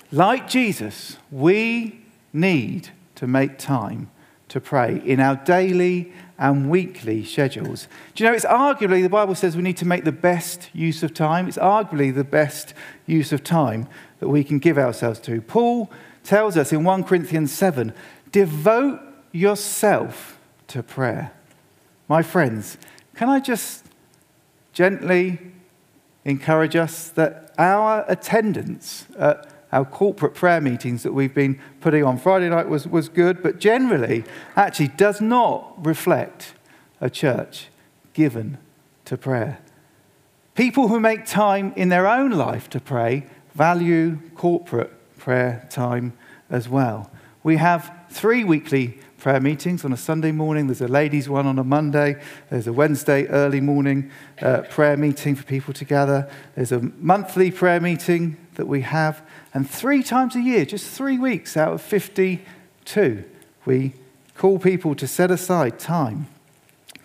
Like 0.10 0.48
Jesus, 0.48 1.18
we 1.30 2.06
need 2.32 2.92
to 3.16 3.28
make 3.28 3.58
time 3.58 4.10
to 4.48 4.62
pray 4.62 5.02
in 5.04 5.20
our 5.20 5.36
daily 5.36 6.14
and 6.40 6.70
weekly 6.70 7.26
schedules. 7.26 7.90
Do 8.16 8.24
you 8.24 8.30
know, 8.30 8.34
it's 8.38 8.46
arguably, 8.46 9.04
the 9.04 9.10
Bible 9.10 9.36
says 9.36 9.58
we 9.58 9.62
need 9.62 9.76
to 9.76 9.86
make 9.86 10.06
the 10.06 10.14
best 10.14 10.70
use 10.72 11.04
of 11.04 11.14
time. 11.14 11.50
It's 11.50 11.58
arguably 11.58 12.16
the 12.16 12.24
best 12.24 12.74
use 13.06 13.34
of 13.34 13.44
time 13.44 13.86
that 14.22 14.30
we 14.30 14.46
can 14.46 14.60
give 14.60 14.78
ourselves 14.78 15.20
to. 15.20 15.42
Paul 15.42 15.92
tells 16.24 16.56
us 16.56 16.72
in 16.72 16.86
1 16.86 17.04
Corinthians 17.04 17.52
7 17.52 17.94
devote 18.32 19.02
yourself 19.34 20.40
to 20.68 20.82
prayer. 20.82 21.34
My 22.08 22.22
friends, 22.22 22.78
can 23.16 23.30
I 23.30 23.40
just 23.40 23.86
gently 24.72 25.40
encourage 26.24 26.76
us 26.76 27.10
that 27.10 27.54
our 27.58 28.06
attendance 28.08 29.08
at 29.18 29.54
our 29.74 29.84
corporate 29.84 30.34
prayer 30.34 30.62
meetings 30.62 31.04
that 31.04 31.14
we've 31.14 31.34
been 31.34 31.60
putting 31.82 32.04
on 32.06 32.18
Friday 32.18 32.48
night 32.48 32.70
was, 32.70 32.88
was 32.88 33.10
good, 33.10 33.44
but 33.44 33.60
generally 33.60 34.24
actually 34.56 34.88
does 34.88 35.20
not 35.20 35.74
reflect 35.86 36.54
a 37.02 37.10
church 37.10 37.68
given 38.14 38.58
to 39.04 39.18
prayer. 39.18 39.60
People 40.56 40.88
who 40.88 41.00
make 41.00 41.26
time 41.26 41.74
in 41.76 41.90
their 41.90 42.08
own 42.08 42.32
life 42.32 42.70
to 42.70 42.80
pray 42.80 43.26
value 43.54 44.18
corporate 44.36 44.94
prayer 45.18 45.68
time 45.70 46.14
as 46.50 46.70
well. 46.70 47.12
We 47.44 47.58
have 47.58 47.94
three 48.10 48.44
weekly 48.44 49.00
prayer 49.18 49.40
meetings 49.40 49.84
on 49.84 49.92
a 49.92 49.98
Sunday 49.98 50.32
morning. 50.32 50.68
There's 50.68 50.82
a 50.82 50.88
ladies' 50.88 51.28
one 51.28 51.48
on 51.48 51.58
a 51.58 51.64
Monday. 51.64 52.22
There's 52.50 52.68
a 52.68 52.74
Wednesday 52.74 53.26
early 53.28 53.60
morning 53.60 54.12
uh, 54.42 54.62
prayer 54.70 54.96
meeting 54.96 55.36
for 55.36 55.44
people 55.44 55.74
to 55.74 55.86
gather. 55.86 56.30
There's 56.56 56.72
a 56.72 56.80
monthly 57.00 57.52
prayer 57.52 57.80
meeting 57.80 58.38
that 58.56 58.68
we 58.68 58.82
have. 58.82 59.22
And 59.54 59.70
three 59.70 60.04
times 60.04 60.36
a 60.36 60.42
year, 60.42 60.66
just 60.66 60.90
three 60.90 61.18
weeks 61.18 61.58
out 61.58 61.74
of 61.74 61.82
52, 61.82 63.24
we 63.66 63.94
call 64.36 64.60
people 64.60 64.94
to 64.96 65.08
set 65.08 65.32
aside 65.32 65.80
time 65.80 66.28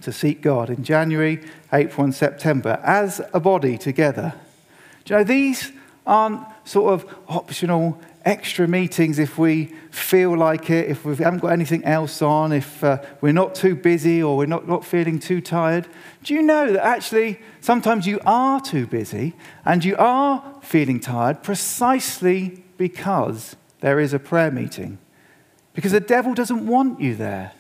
to 0.03 0.13
seek 0.13 0.43
God 0.43 0.69
in 0.69 0.85
January, 0.85 1.43
April, 1.73 2.05
and 2.05 2.15
September 2.15 2.81
as 2.83 3.21
a 3.33 3.41
body 3.41 3.79
together. 3.79 4.35
Do 5.05 5.15
you 5.15 5.19
know, 5.19 5.25
these 5.25 5.73
aren't 6.07 6.45
sort 6.65 6.93
of 6.93 7.15
optional 7.29 7.99
extra 8.25 8.69
meetings 8.69 9.19
if 9.19 9.39
we 9.39 9.67
feel 9.91 10.37
like 10.37 10.71
it, 10.71 10.89
if 10.89 11.05
we 11.05 11.17
haven't 11.17 11.41
got 11.41 11.53
anything 11.53 11.85
else 11.85 12.23
on, 12.23 12.53
if 12.53 12.83
uh, 12.83 12.99
we're 13.21 13.33
not 13.33 13.55
too 13.55 13.75
busy 13.75 14.23
or 14.23 14.37
we're 14.37 14.47
not, 14.47 14.69
not 14.69 14.85
feeling 14.85 15.19
too 15.19 15.41
tired. 15.41 15.87
Do 16.23 16.35
you 16.35 16.43
know 16.43 16.73
that 16.73 16.85
actually 16.85 17.41
sometimes 17.61 18.07
you 18.07 18.21
are 18.25 18.61
too 18.61 18.87
busy 18.87 19.35
and 19.65 19.85
you 19.85 19.97
are 19.97 20.43
feeling 20.63 21.01
tired 21.01 21.43
precisely 21.43 22.63
because 22.77 23.57
there 23.81 24.01
is 24.01 24.13
a 24.13 24.19
prayer 24.19 24.51
meeting? 24.51 24.99
Because 25.75 25.93
the 25.93 26.01
devil 26.01 26.35
doesn't 26.35 26.67
want 26.67 27.01
you 27.01 27.15
there. 27.15 27.53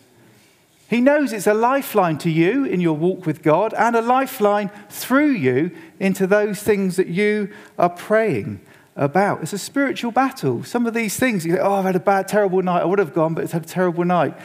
He 0.88 1.00
knows 1.00 1.32
it's 1.32 1.46
a 1.46 1.54
lifeline 1.54 2.18
to 2.18 2.30
you 2.30 2.64
in 2.66 2.80
your 2.80 2.96
walk 2.96 3.24
with 3.24 3.42
God 3.42 3.72
and 3.72 3.96
a 3.96 4.02
lifeline 4.02 4.70
through 4.90 5.30
you 5.30 5.70
into 5.98 6.26
those 6.26 6.62
things 6.62 6.96
that 6.96 7.06
you 7.06 7.50
are 7.78 7.88
praying 7.88 8.60
about. 8.96 9.42
It's 9.42 9.52
a 9.52 9.58
spiritual 9.58 10.12
battle. 10.12 10.64
Some 10.64 10.86
of 10.86 10.94
these 10.94 11.16
things, 11.16 11.46
you 11.46 11.56
go, 11.56 11.62
oh, 11.62 11.74
I've 11.74 11.84
had 11.84 11.96
a 11.96 12.00
bad, 12.00 12.28
terrible 12.28 12.62
night. 12.62 12.82
I 12.82 12.84
would 12.84 12.98
have 12.98 13.14
gone, 13.14 13.34
but 13.34 13.44
it's 13.44 13.52
had 13.52 13.64
a 13.64 13.68
terrible 13.68 14.04
night. 14.04 14.36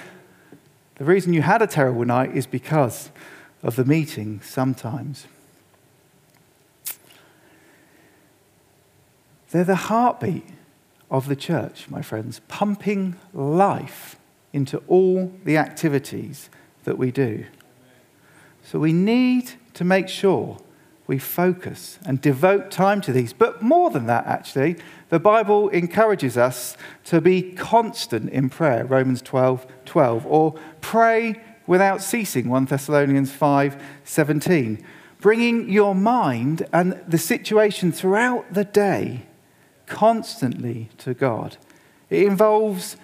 The 0.95 1.05
reason 1.05 1.33
you 1.33 1.41
had 1.41 1.61
a 1.61 1.67
terrible 1.67 2.05
night 2.05 2.35
is 2.35 2.47
because 2.47 3.11
of 3.61 3.75
the 3.75 3.85
meeting 3.85 4.41
sometimes. 4.41 5.27
They're 9.51 9.63
the 9.63 9.75
heartbeat 9.75 10.45
of 11.09 11.27
the 11.27 11.35
church, 11.35 11.89
my 11.89 12.01
friends, 12.01 12.41
pumping 12.47 13.15
life 13.33 14.17
into 14.53 14.81
all 14.87 15.31
the 15.43 15.57
activities 15.57 16.49
that 16.83 16.97
we 16.97 17.11
do. 17.11 17.45
So 18.63 18.79
we 18.79 18.91
need 18.91 19.51
to 19.75 19.83
make 19.83 20.09
sure 20.09 20.57
we 21.07 21.17
focus 21.17 21.97
and 22.05 22.21
devote 22.21 22.69
time 22.69 22.99
to 23.01 23.13
these. 23.13 23.31
But 23.31 23.61
more 23.61 23.89
than 23.89 24.05
that, 24.07 24.25
actually, 24.27 24.75
the 25.09 25.19
Bible 25.19 25.69
encourages 25.69 26.37
us 26.37 26.75
to 27.05 27.21
be 27.21 27.53
constant 27.53 28.29
in 28.29 28.49
prayer, 28.49 28.85
Romans 28.85 29.21
12 29.21 29.65
12, 29.85 30.25
or 30.27 30.55
pray 30.81 31.41
without 31.65 32.01
ceasing, 32.01 32.49
1 32.49 32.65
Thessalonians 32.65 33.31
5 33.31 33.81
17. 34.03 34.85
Bringing 35.19 35.69
your 35.69 35.95
mind 35.95 36.67
and 36.71 37.01
the 37.07 37.17
situation 37.17 37.91
throughout 37.91 38.53
the 38.53 38.65
day 38.65 39.25
constantly 39.87 40.89
to 40.99 41.13
God. 41.13 41.57
It 42.09 42.23
involves 42.23 42.97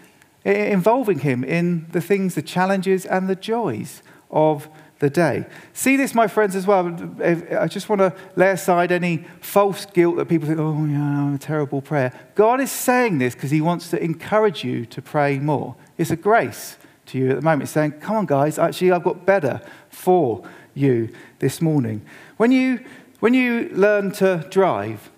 involving 0.46 1.20
Him 1.20 1.44
in 1.44 1.88
the 1.92 2.02
things, 2.02 2.36
the 2.36 2.42
challenges, 2.42 3.06
and 3.06 3.30
the 3.30 3.36
joys 3.36 4.04
of 4.30 4.68
the 5.00 5.10
day. 5.10 5.46
See 5.74 5.98
this, 5.98 6.14
my 6.14 6.28
friends, 6.28 6.56
as 6.56 6.66
well. 6.66 6.88
I 7.24 7.68
just 7.68 7.90
want 7.90 8.00
to 8.00 8.14
lay 8.36 8.52
aside 8.52 8.92
any 8.92 9.26
false 9.42 9.86
guilt 9.86 10.18
that 10.18 10.28
people 10.28 10.48
think, 10.48 10.60
oh, 10.60 10.86
yeah, 10.86 11.02
I'm 11.02 11.36
a 11.36 11.38
terrible 11.38 11.82
prayer. 11.82 12.14
God 12.36 12.62
is 12.62 12.72
saying 12.72 13.18
this 13.18 13.34
because 13.34 13.52
He 13.52 13.62
wants 13.62 13.90
to 13.90 14.02
encourage 14.02 14.64
you 14.64 14.86
to 14.88 15.02
pray 15.02 15.40
more. 15.40 15.76
It's 15.98 16.12
a 16.12 16.16
grace 16.16 16.78
to 17.08 17.18
you 17.18 17.32
at 17.32 17.36
the 17.36 17.42
moment. 17.42 17.70
Saying, 17.70 17.94
come 17.94 18.16
on, 18.16 18.26
guys, 18.26 18.58
actually, 18.58 18.92
I've 18.92 19.04
got 19.04 19.26
better 19.26 19.62
for 19.90 20.48
you 20.74 21.10
this 21.40 21.62
morning. 21.62 22.06
When 22.38 22.52
you, 22.52 22.80
when 23.20 23.34
you 23.34 23.70
learn 23.74 24.12
to 24.14 24.46
drive, 24.50 25.12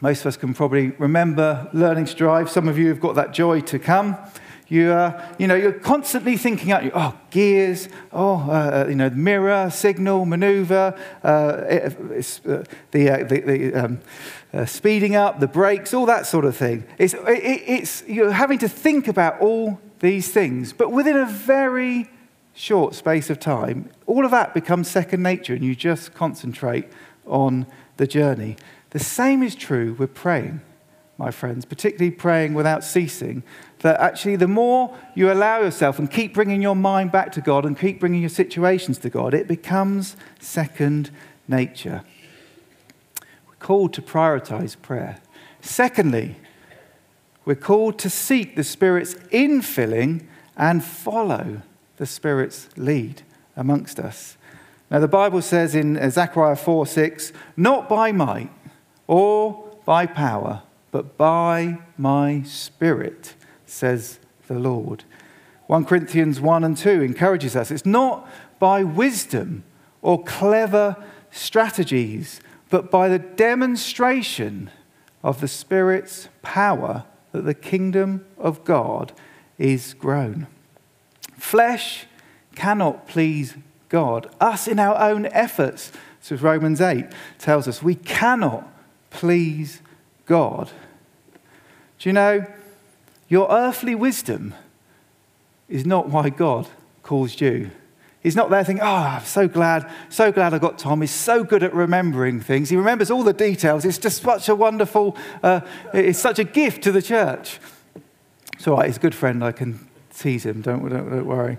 most 0.00 0.20
of 0.20 0.26
us 0.26 0.36
can 0.36 0.54
probably 0.54 0.90
remember 0.90 1.68
learning 1.72 2.04
to 2.06 2.14
drive. 2.14 2.50
Some 2.50 2.68
of 2.68 2.78
you 2.78 2.88
have 2.88 3.00
got 3.00 3.14
that 3.16 3.32
joy 3.32 3.60
to 3.62 3.78
come. 3.78 4.16
You, 4.68 4.92
uh, 4.92 5.34
you 5.38 5.46
know, 5.46 5.54
you're 5.54 5.72
constantly 5.72 6.36
thinking 6.36 6.72
out, 6.72 6.82
oh, 6.94 7.18
gears, 7.30 7.88
oh, 8.12 8.50
uh, 8.50 8.86
you 8.86 8.94
know, 8.94 9.08
mirror, 9.08 9.70
signal, 9.70 10.26
maneuver, 10.26 10.94
uh, 11.24 11.26
uh, 11.26 11.90
the, 12.90 13.10
uh, 13.10 13.24
the, 13.24 13.40
the 13.40 13.74
um, 13.74 14.00
uh, 14.52 14.66
speeding 14.66 15.16
up, 15.16 15.40
the 15.40 15.46
brakes, 15.46 15.94
all 15.94 16.04
that 16.06 16.26
sort 16.26 16.44
of 16.44 16.54
thing. 16.54 16.84
It's, 16.98 17.14
it, 17.14 17.62
it's, 17.66 18.02
you're 18.06 18.32
having 18.32 18.58
to 18.58 18.68
think 18.68 19.08
about 19.08 19.40
all 19.40 19.80
these 20.00 20.30
things, 20.30 20.74
but 20.74 20.92
within 20.92 21.16
a 21.16 21.26
very 21.26 22.10
short 22.52 22.94
space 22.94 23.30
of 23.30 23.40
time, 23.40 23.88
all 24.06 24.24
of 24.24 24.30
that 24.32 24.52
becomes 24.52 24.88
second 24.88 25.22
nature 25.22 25.54
and 25.54 25.64
you 25.64 25.74
just 25.74 26.12
concentrate 26.12 26.86
on 27.26 27.66
the 27.96 28.06
journey. 28.06 28.56
The 28.90 28.98
same 28.98 29.42
is 29.42 29.54
true 29.54 29.94
with 29.94 30.14
praying, 30.14 30.60
my 31.18 31.30
friends, 31.30 31.64
particularly 31.64 32.10
praying 32.10 32.54
without 32.54 32.84
ceasing. 32.84 33.42
That 33.80 34.00
actually, 34.00 34.36
the 34.36 34.48
more 34.48 34.96
you 35.14 35.30
allow 35.30 35.60
yourself 35.60 35.98
and 35.98 36.10
keep 36.10 36.34
bringing 36.34 36.60
your 36.60 36.74
mind 36.74 37.12
back 37.12 37.30
to 37.32 37.40
God 37.40 37.64
and 37.64 37.78
keep 37.78 38.00
bringing 38.00 38.20
your 38.20 38.28
situations 38.28 38.98
to 38.98 39.10
God, 39.10 39.34
it 39.34 39.46
becomes 39.46 40.16
second 40.40 41.10
nature. 41.46 42.02
We're 43.46 43.54
called 43.60 43.92
to 43.94 44.02
prioritize 44.02 44.80
prayer. 44.80 45.18
Secondly, 45.60 46.36
we're 47.44 47.54
called 47.54 47.98
to 48.00 48.10
seek 48.10 48.56
the 48.56 48.64
Spirit's 48.64 49.14
infilling 49.32 50.26
and 50.56 50.84
follow 50.84 51.62
the 51.96 52.06
Spirit's 52.06 52.68
lead 52.76 53.22
amongst 53.56 53.98
us. 53.98 54.36
Now, 54.90 55.00
the 55.00 55.08
Bible 55.08 55.42
says 55.42 55.74
in 55.74 56.10
Zechariah 56.10 56.56
4 56.56 56.86
6, 56.86 57.32
not 57.56 57.88
by 57.88 58.12
might 58.12 58.50
or 59.06 59.70
by 59.84 60.06
power, 60.06 60.62
but 60.90 61.16
by 61.16 61.78
my 61.96 62.42
Spirit, 62.42 63.34
says 63.70 64.18
the 64.46 64.58
Lord. 64.58 65.04
1 65.66 65.84
Corinthians 65.84 66.40
1 66.40 66.64
and 66.64 66.76
2 66.76 67.02
encourages 67.02 67.54
us. 67.54 67.70
It's 67.70 67.84
not 67.86 68.28
by 68.58 68.82
wisdom 68.82 69.64
or 70.00 70.22
clever 70.22 70.96
strategies, 71.30 72.40
but 72.70 72.90
by 72.90 73.08
the 73.08 73.18
demonstration 73.18 74.70
of 75.22 75.40
the 75.40 75.48
Spirit's 75.48 76.28
power 76.42 77.04
that 77.32 77.42
the 77.42 77.54
kingdom 77.54 78.24
of 78.38 78.64
God 78.64 79.12
is 79.58 79.94
grown. 79.94 80.46
Flesh 81.36 82.06
cannot 82.54 83.06
please 83.06 83.56
God. 83.88 84.30
Us 84.40 84.66
in 84.66 84.78
our 84.78 84.98
own 84.98 85.26
efforts, 85.26 85.92
so 86.20 86.36
Romans 86.36 86.80
8 86.80 87.06
tells 87.38 87.68
us, 87.68 87.82
we 87.82 87.94
cannot 87.94 88.66
please 89.10 89.82
God. 90.26 90.70
Do 91.98 92.08
you 92.08 92.12
know, 92.12 92.46
your 93.28 93.50
earthly 93.50 93.94
wisdom 93.94 94.54
is 95.68 95.84
not 95.84 96.08
why 96.08 96.30
God 96.30 96.68
calls 97.02 97.40
you. 97.40 97.70
He's 98.20 98.34
not 98.34 98.50
there 98.50 98.64
thinking, 98.64 98.82
oh, 98.82 98.86
I'm 98.86 99.24
so 99.24 99.46
glad, 99.46 99.88
so 100.08 100.32
glad 100.32 100.52
I 100.52 100.58
got 100.58 100.78
Tom. 100.78 101.00
He's 101.02 101.12
so 101.12 101.44
good 101.44 101.62
at 101.62 101.72
remembering 101.72 102.40
things. 102.40 102.68
He 102.68 102.76
remembers 102.76 103.10
all 103.10 103.22
the 103.22 103.32
details. 103.32 103.84
It's 103.84 103.98
just 103.98 104.22
such 104.22 104.48
a 104.48 104.54
wonderful, 104.54 105.16
uh, 105.42 105.60
it's 105.94 106.18
such 106.18 106.38
a 106.38 106.44
gift 106.44 106.82
to 106.82 106.92
the 106.92 107.02
church. 107.02 107.60
It's 108.54 108.66
all 108.66 108.76
right, 108.78 108.86
he's 108.86 108.96
a 108.96 109.00
good 109.00 109.14
friend. 109.14 109.44
I 109.44 109.52
can 109.52 109.88
tease 110.12 110.44
him, 110.44 110.62
don't, 110.62 110.88
don't, 110.88 111.08
don't 111.08 111.26
worry. 111.26 111.58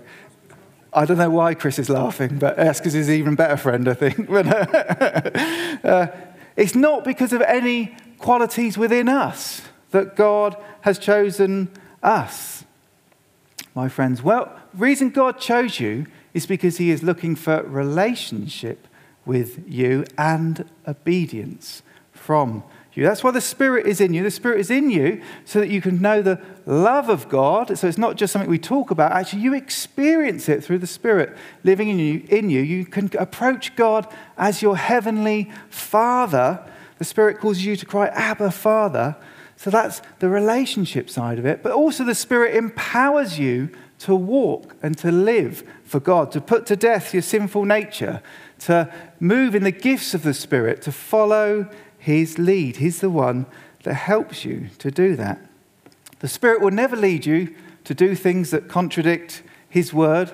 I 0.92 1.06
don't 1.06 1.18
know 1.18 1.30
why 1.30 1.54
Chris 1.54 1.78
is 1.78 1.88
laughing, 1.88 2.38
but 2.38 2.56
that's 2.56 2.80
because 2.80 2.92
he's 2.92 3.08
an 3.08 3.14
even 3.14 3.36
better 3.36 3.56
friend, 3.56 3.88
I 3.88 3.94
think. 3.94 4.28
Uh, 5.82 6.08
it's 6.56 6.74
not 6.74 7.04
because 7.04 7.32
of 7.32 7.40
any 7.40 7.96
qualities 8.18 8.76
within 8.76 9.08
us 9.08 9.62
that 9.90 10.16
God 10.16 10.56
has 10.82 10.98
chosen 10.98 11.68
us, 12.02 12.64
my 13.74 13.88
friends. 13.88 14.22
Well, 14.22 14.50
reason 14.74 15.10
God 15.10 15.38
chose 15.38 15.80
you 15.80 16.06
is 16.32 16.46
because 16.46 16.78
He 16.78 16.90
is 16.90 17.02
looking 17.02 17.36
for 17.36 17.62
relationship 17.62 18.86
with 19.26 19.64
you 19.68 20.04
and 20.16 20.64
obedience 20.86 21.82
from 22.12 22.62
you. 22.94 23.04
That's 23.04 23.22
why 23.22 23.30
the 23.30 23.40
Spirit 23.40 23.86
is 23.86 24.00
in 24.00 24.12
you. 24.14 24.22
The 24.22 24.30
Spirit 24.30 24.60
is 24.60 24.70
in 24.70 24.90
you 24.90 25.22
so 25.44 25.60
that 25.60 25.68
you 25.68 25.80
can 25.80 26.00
know 26.00 26.22
the 26.22 26.40
love 26.66 27.08
of 27.08 27.28
God. 27.28 27.76
So 27.78 27.86
it's 27.86 27.98
not 27.98 28.16
just 28.16 28.32
something 28.32 28.50
we 28.50 28.58
talk 28.58 28.90
about. 28.90 29.12
Actually, 29.12 29.42
you 29.42 29.54
experience 29.54 30.48
it 30.48 30.64
through 30.64 30.78
the 30.78 30.86
Spirit 30.86 31.36
living 31.62 31.88
in 31.88 31.98
you. 31.98 32.26
In 32.28 32.50
you, 32.50 32.60
you 32.60 32.84
can 32.84 33.10
approach 33.18 33.76
God 33.76 34.12
as 34.36 34.62
your 34.62 34.76
heavenly 34.76 35.50
Father. 35.68 36.64
The 36.98 37.04
Spirit 37.04 37.38
calls 37.38 37.60
you 37.60 37.76
to 37.76 37.86
cry, 37.86 38.08
"Abba, 38.08 38.50
Father." 38.50 39.16
So 39.60 39.68
that's 39.68 40.00
the 40.20 40.30
relationship 40.30 41.10
side 41.10 41.38
of 41.38 41.44
it. 41.44 41.62
But 41.62 41.72
also, 41.72 42.02
the 42.02 42.14
Spirit 42.14 42.56
empowers 42.56 43.38
you 43.38 43.68
to 43.98 44.14
walk 44.14 44.74
and 44.82 44.96
to 44.96 45.12
live 45.12 45.62
for 45.84 46.00
God, 46.00 46.32
to 46.32 46.40
put 46.40 46.64
to 46.64 46.76
death 46.76 47.12
your 47.12 47.20
sinful 47.20 47.66
nature, 47.66 48.22
to 48.60 48.90
move 49.20 49.54
in 49.54 49.62
the 49.62 49.70
gifts 49.70 50.14
of 50.14 50.22
the 50.22 50.32
Spirit, 50.32 50.80
to 50.80 50.92
follow 50.92 51.68
his 51.98 52.38
lead. 52.38 52.78
He's 52.78 53.00
the 53.00 53.10
one 53.10 53.44
that 53.82 53.92
helps 53.92 54.46
you 54.46 54.70
to 54.78 54.90
do 54.90 55.14
that. 55.16 55.38
The 56.20 56.28
Spirit 56.28 56.62
will 56.62 56.70
never 56.70 56.96
lead 56.96 57.26
you 57.26 57.54
to 57.84 57.92
do 57.92 58.14
things 58.14 58.52
that 58.52 58.66
contradict 58.66 59.42
His 59.68 59.92
Word, 59.92 60.32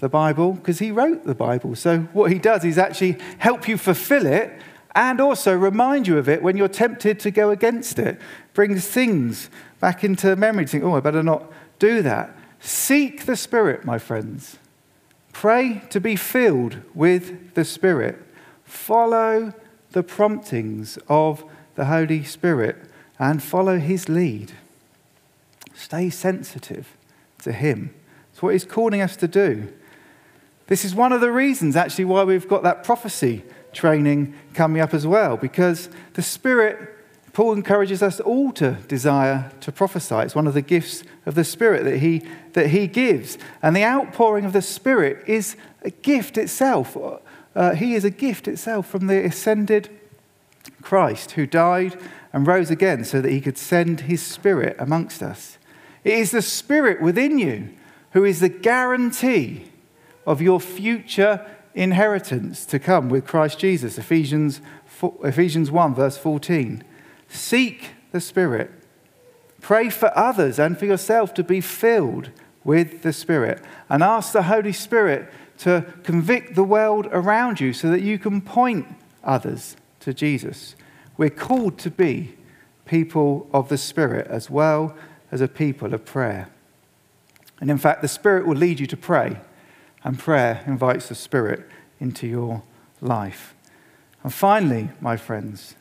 the 0.00 0.08
Bible, 0.08 0.54
because 0.54 0.80
He 0.80 0.90
wrote 0.90 1.24
the 1.24 1.36
Bible. 1.36 1.76
So 1.76 2.00
what 2.12 2.32
He 2.32 2.40
does 2.40 2.64
is 2.64 2.78
actually 2.78 3.18
help 3.38 3.68
you 3.68 3.78
fulfill 3.78 4.26
it 4.26 4.60
and 4.96 5.20
also 5.20 5.54
remind 5.54 6.08
you 6.08 6.16
of 6.16 6.26
it 6.26 6.42
when 6.42 6.56
you're 6.56 6.68
tempted 6.68 7.20
to 7.20 7.30
go 7.30 7.50
against 7.50 7.98
it. 7.98 8.18
Brings 8.56 8.88
things 8.88 9.50
back 9.80 10.02
into 10.02 10.34
memory. 10.34 10.66
Think, 10.66 10.82
oh, 10.82 10.96
I 10.96 11.00
better 11.00 11.22
not 11.22 11.52
do 11.78 12.00
that. 12.00 12.34
Seek 12.58 13.26
the 13.26 13.36
Spirit, 13.36 13.84
my 13.84 13.98
friends. 13.98 14.56
Pray 15.34 15.82
to 15.90 16.00
be 16.00 16.16
filled 16.16 16.78
with 16.94 17.52
the 17.52 17.66
Spirit. 17.66 18.16
Follow 18.64 19.52
the 19.90 20.02
promptings 20.02 20.98
of 21.06 21.44
the 21.74 21.84
Holy 21.84 22.24
Spirit 22.24 22.76
and 23.18 23.42
follow 23.42 23.78
his 23.78 24.08
lead. 24.08 24.52
Stay 25.74 26.08
sensitive 26.08 26.96
to 27.42 27.52
him. 27.52 27.94
It's 28.32 28.40
what 28.40 28.54
he's 28.54 28.64
calling 28.64 29.02
us 29.02 29.16
to 29.16 29.28
do. 29.28 29.70
This 30.68 30.82
is 30.82 30.94
one 30.94 31.12
of 31.12 31.20
the 31.20 31.30
reasons, 31.30 31.76
actually, 31.76 32.06
why 32.06 32.24
we've 32.24 32.48
got 32.48 32.62
that 32.62 32.84
prophecy 32.84 33.44
training 33.74 34.32
coming 34.54 34.80
up 34.80 34.94
as 34.94 35.06
well, 35.06 35.36
because 35.36 35.90
the 36.14 36.22
Spirit, 36.22 36.95
Paul 37.36 37.52
encourages 37.52 38.02
us 38.02 38.18
all 38.18 38.50
to 38.52 38.78
desire 38.88 39.52
to 39.60 39.70
prophesy. 39.70 40.14
It's 40.20 40.34
one 40.34 40.46
of 40.46 40.54
the 40.54 40.62
gifts 40.62 41.04
of 41.26 41.34
the 41.34 41.44
Spirit 41.44 41.84
that 41.84 41.98
he, 41.98 42.22
that 42.54 42.68
he 42.68 42.86
gives. 42.86 43.36
And 43.60 43.76
the 43.76 43.84
outpouring 43.84 44.46
of 44.46 44.54
the 44.54 44.62
Spirit 44.62 45.22
is 45.26 45.54
a 45.82 45.90
gift 45.90 46.38
itself. 46.38 46.96
Uh, 47.54 47.74
he 47.74 47.94
is 47.94 48.06
a 48.06 48.10
gift 48.10 48.48
itself 48.48 48.86
from 48.86 49.06
the 49.06 49.22
ascended 49.22 49.90
Christ 50.80 51.32
who 51.32 51.46
died 51.46 52.00
and 52.32 52.46
rose 52.46 52.70
again 52.70 53.04
so 53.04 53.20
that 53.20 53.30
he 53.30 53.42
could 53.42 53.58
send 53.58 54.00
his 54.00 54.22
Spirit 54.22 54.74
amongst 54.78 55.22
us. 55.22 55.58
It 56.04 56.14
is 56.14 56.30
the 56.30 56.40
Spirit 56.40 57.02
within 57.02 57.38
you 57.38 57.68
who 58.12 58.24
is 58.24 58.40
the 58.40 58.48
guarantee 58.48 59.64
of 60.26 60.40
your 60.40 60.58
future 60.58 61.46
inheritance 61.74 62.64
to 62.64 62.78
come 62.78 63.10
with 63.10 63.26
Christ 63.26 63.58
Jesus. 63.58 63.98
Ephesians, 63.98 64.62
Ephesians 65.22 65.70
1, 65.70 65.94
verse 65.94 66.16
14. 66.16 66.82
Seek 67.28 67.90
the 68.12 68.20
Spirit. 68.20 68.70
Pray 69.60 69.90
for 69.90 70.16
others 70.16 70.58
and 70.58 70.78
for 70.78 70.86
yourself 70.86 71.34
to 71.34 71.44
be 71.44 71.60
filled 71.60 72.30
with 72.64 73.02
the 73.02 73.12
Spirit. 73.12 73.62
And 73.88 74.02
ask 74.02 74.32
the 74.32 74.44
Holy 74.44 74.72
Spirit 74.72 75.32
to 75.58 75.86
convict 76.02 76.54
the 76.54 76.64
world 76.64 77.06
around 77.10 77.60
you 77.60 77.72
so 77.72 77.90
that 77.90 78.02
you 78.02 78.18
can 78.18 78.40
point 78.40 78.86
others 79.24 79.76
to 80.00 80.12
Jesus. 80.12 80.76
We're 81.16 81.30
called 81.30 81.78
to 81.78 81.90
be 81.90 82.36
people 82.84 83.48
of 83.52 83.68
the 83.68 83.78
Spirit 83.78 84.26
as 84.28 84.50
well 84.50 84.96
as 85.32 85.40
a 85.40 85.48
people 85.48 85.94
of 85.94 86.04
prayer. 86.04 86.48
And 87.60 87.70
in 87.70 87.78
fact, 87.78 88.02
the 88.02 88.08
Spirit 88.08 88.46
will 88.46 88.56
lead 88.56 88.80
you 88.80 88.86
to 88.86 88.96
pray, 88.96 89.40
and 90.04 90.18
prayer 90.18 90.62
invites 90.66 91.08
the 91.08 91.14
Spirit 91.14 91.66
into 91.98 92.26
your 92.26 92.62
life. 93.00 93.54
And 94.22 94.32
finally, 94.32 94.90
my 95.00 95.16
friends, 95.16 95.74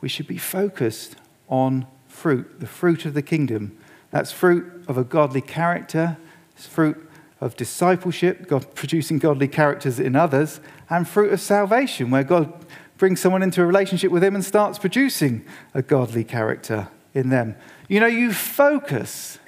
we 0.00 0.08
should 0.08 0.26
be 0.26 0.38
focused 0.38 1.16
on 1.48 1.86
fruit, 2.08 2.60
the 2.60 2.66
fruit 2.66 3.04
of 3.04 3.14
the 3.14 3.22
kingdom. 3.22 3.76
That's 4.10 4.32
fruit 4.32 4.84
of 4.88 4.96
a 4.96 5.04
godly 5.04 5.40
character, 5.40 6.16
it's 6.56 6.66
fruit 6.66 6.96
of 7.40 7.56
discipleship, 7.56 8.48
God 8.48 8.66
producing 8.74 9.18
godly 9.18 9.48
characters 9.48 10.00
in 10.00 10.16
others, 10.16 10.60
and 10.88 11.06
fruit 11.06 11.32
of 11.32 11.40
salvation, 11.40 12.10
where 12.10 12.24
God 12.24 12.52
brings 12.96 13.20
someone 13.20 13.42
into 13.42 13.62
a 13.62 13.66
relationship 13.66 14.10
with 14.10 14.24
Him 14.24 14.34
and 14.34 14.44
starts 14.44 14.78
producing 14.78 15.44
a 15.74 15.82
godly 15.82 16.24
character 16.24 16.88
in 17.12 17.28
them. 17.28 17.56
You 17.88 18.00
know, 18.00 18.06
you 18.06 18.32
focus 18.32 19.38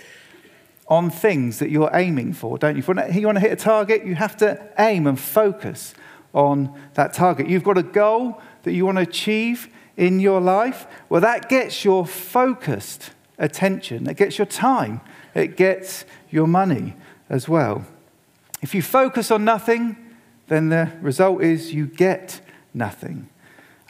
on 0.86 1.10
things 1.10 1.58
that 1.58 1.70
you're 1.70 1.90
aiming 1.92 2.32
for, 2.32 2.58
don't 2.58 2.76
you? 2.76 2.82
If 2.86 3.16
you 3.16 3.26
want 3.26 3.36
to 3.36 3.42
hit 3.42 3.52
a 3.52 3.56
target, 3.56 4.06
you 4.06 4.14
have 4.14 4.36
to 4.38 4.70
aim 4.78 5.06
and 5.06 5.18
focus 5.18 5.94
on 6.32 6.78
that 6.94 7.12
target. 7.12 7.48
You've 7.48 7.64
got 7.64 7.78
a 7.78 7.82
goal 7.82 8.40
that 8.62 8.72
you 8.72 8.86
want 8.86 8.96
to 8.96 9.02
achieve 9.02 9.68
in 9.98 10.20
your 10.20 10.40
life. 10.40 10.86
Well, 11.10 11.20
that 11.20 11.50
gets 11.50 11.84
your 11.84 12.06
focused 12.06 13.10
attention, 13.36 14.08
it 14.08 14.16
gets 14.16 14.38
your 14.38 14.46
time, 14.46 15.02
it 15.34 15.56
gets 15.56 16.04
your 16.30 16.46
money 16.46 16.94
as 17.28 17.48
well. 17.48 17.84
If 18.62 18.74
you 18.74 18.80
focus 18.80 19.30
on 19.30 19.44
nothing, 19.44 19.96
then 20.46 20.70
the 20.70 20.92
result 21.02 21.42
is 21.42 21.74
you 21.74 21.86
get 21.86 22.40
nothing. 22.72 23.28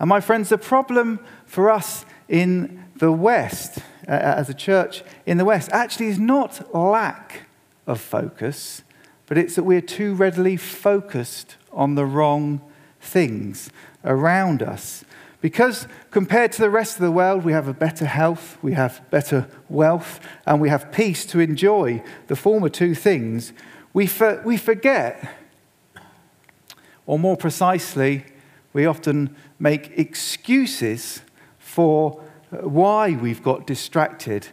And 0.00 0.08
my 0.08 0.20
friends, 0.20 0.48
the 0.48 0.58
problem 0.58 1.20
for 1.46 1.70
us 1.70 2.04
in 2.28 2.84
the 2.96 3.12
West, 3.12 3.78
uh, 4.06 4.12
as 4.12 4.48
a 4.48 4.54
church 4.54 5.02
in 5.26 5.38
the 5.38 5.44
West, 5.44 5.70
actually 5.72 6.06
is 6.06 6.18
not 6.18 6.74
lack 6.74 7.48
of 7.86 8.00
focus, 8.00 8.82
but 9.26 9.38
it's 9.38 9.54
that 9.56 9.64
we're 9.64 9.80
too 9.80 10.14
readily 10.14 10.56
focused 10.56 11.56
on 11.72 11.94
the 11.94 12.06
wrong 12.06 12.60
things 13.00 13.70
around 14.04 14.62
us. 14.62 15.04
Because 15.40 15.86
compared 16.10 16.52
to 16.52 16.60
the 16.60 16.70
rest 16.70 16.96
of 16.96 17.02
the 17.02 17.12
world, 17.12 17.44
we 17.44 17.52
have 17.52 17.68
a 17.68 17.74
better 17.74 18.06
health, 18.06 18.58
we 18.60 18.72
have 18.72 19.08
better 19.10 19.48
wealth, 19.68 20.20
and 20.46 20.60
we 20.60 20.68
have 20.68 20.90
peace 20.90 21.24
to 21.26 21.38
enjoy 21.38 22.02
the 22.26 22.34
former 22.34 22.68
two 22.68 22.94
things, 22.94 23.52
we, 23.92 24.06
for, 24.06 24.42
we 24.44 24.56
forget, 24.56 25.36
or 27.06 27.18
more 27.18 27.36
precisely, 27.36 28.24
we 28.72 28.84
often 28.84 29.34
make 29.58 29.96
excuses 29.96 31.22
for 31.58 32.20
uh, 32.52 32.68
why 32.68 33.12
we've 33.12 33.42
got 33.42 33.66
distracted 33.66 34.48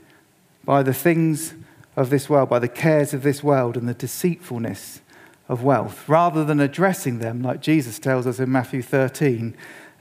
by 0.64 0.82
the 0.84 0.94
things 0.94 1.54
of 1.96 2.10
this 2.10 2.30
world, 2.30 2.50
by 2.50 2.60
the 2.60 2.68
cares 2.68 3.14
of 3.14 3.24
this 3.24 3.44
world 3.44 3.76
and 3.76 3.90
the 3.90 3.94
deceitfulness 3.94 5.02
of 5.48 5.64
wealth, 5.64 6.08
rather 6.08 6.44
than 6.44 6.60
addressing 6.60 7.20
them 7.20 7.42
like 7.42 7.62
Jesus 7.62 8.00
tells 8.00 8.26
us 8.26 8.40
in 8.40 8.52
Matthew 8.52 8.82
13 8.82 9.56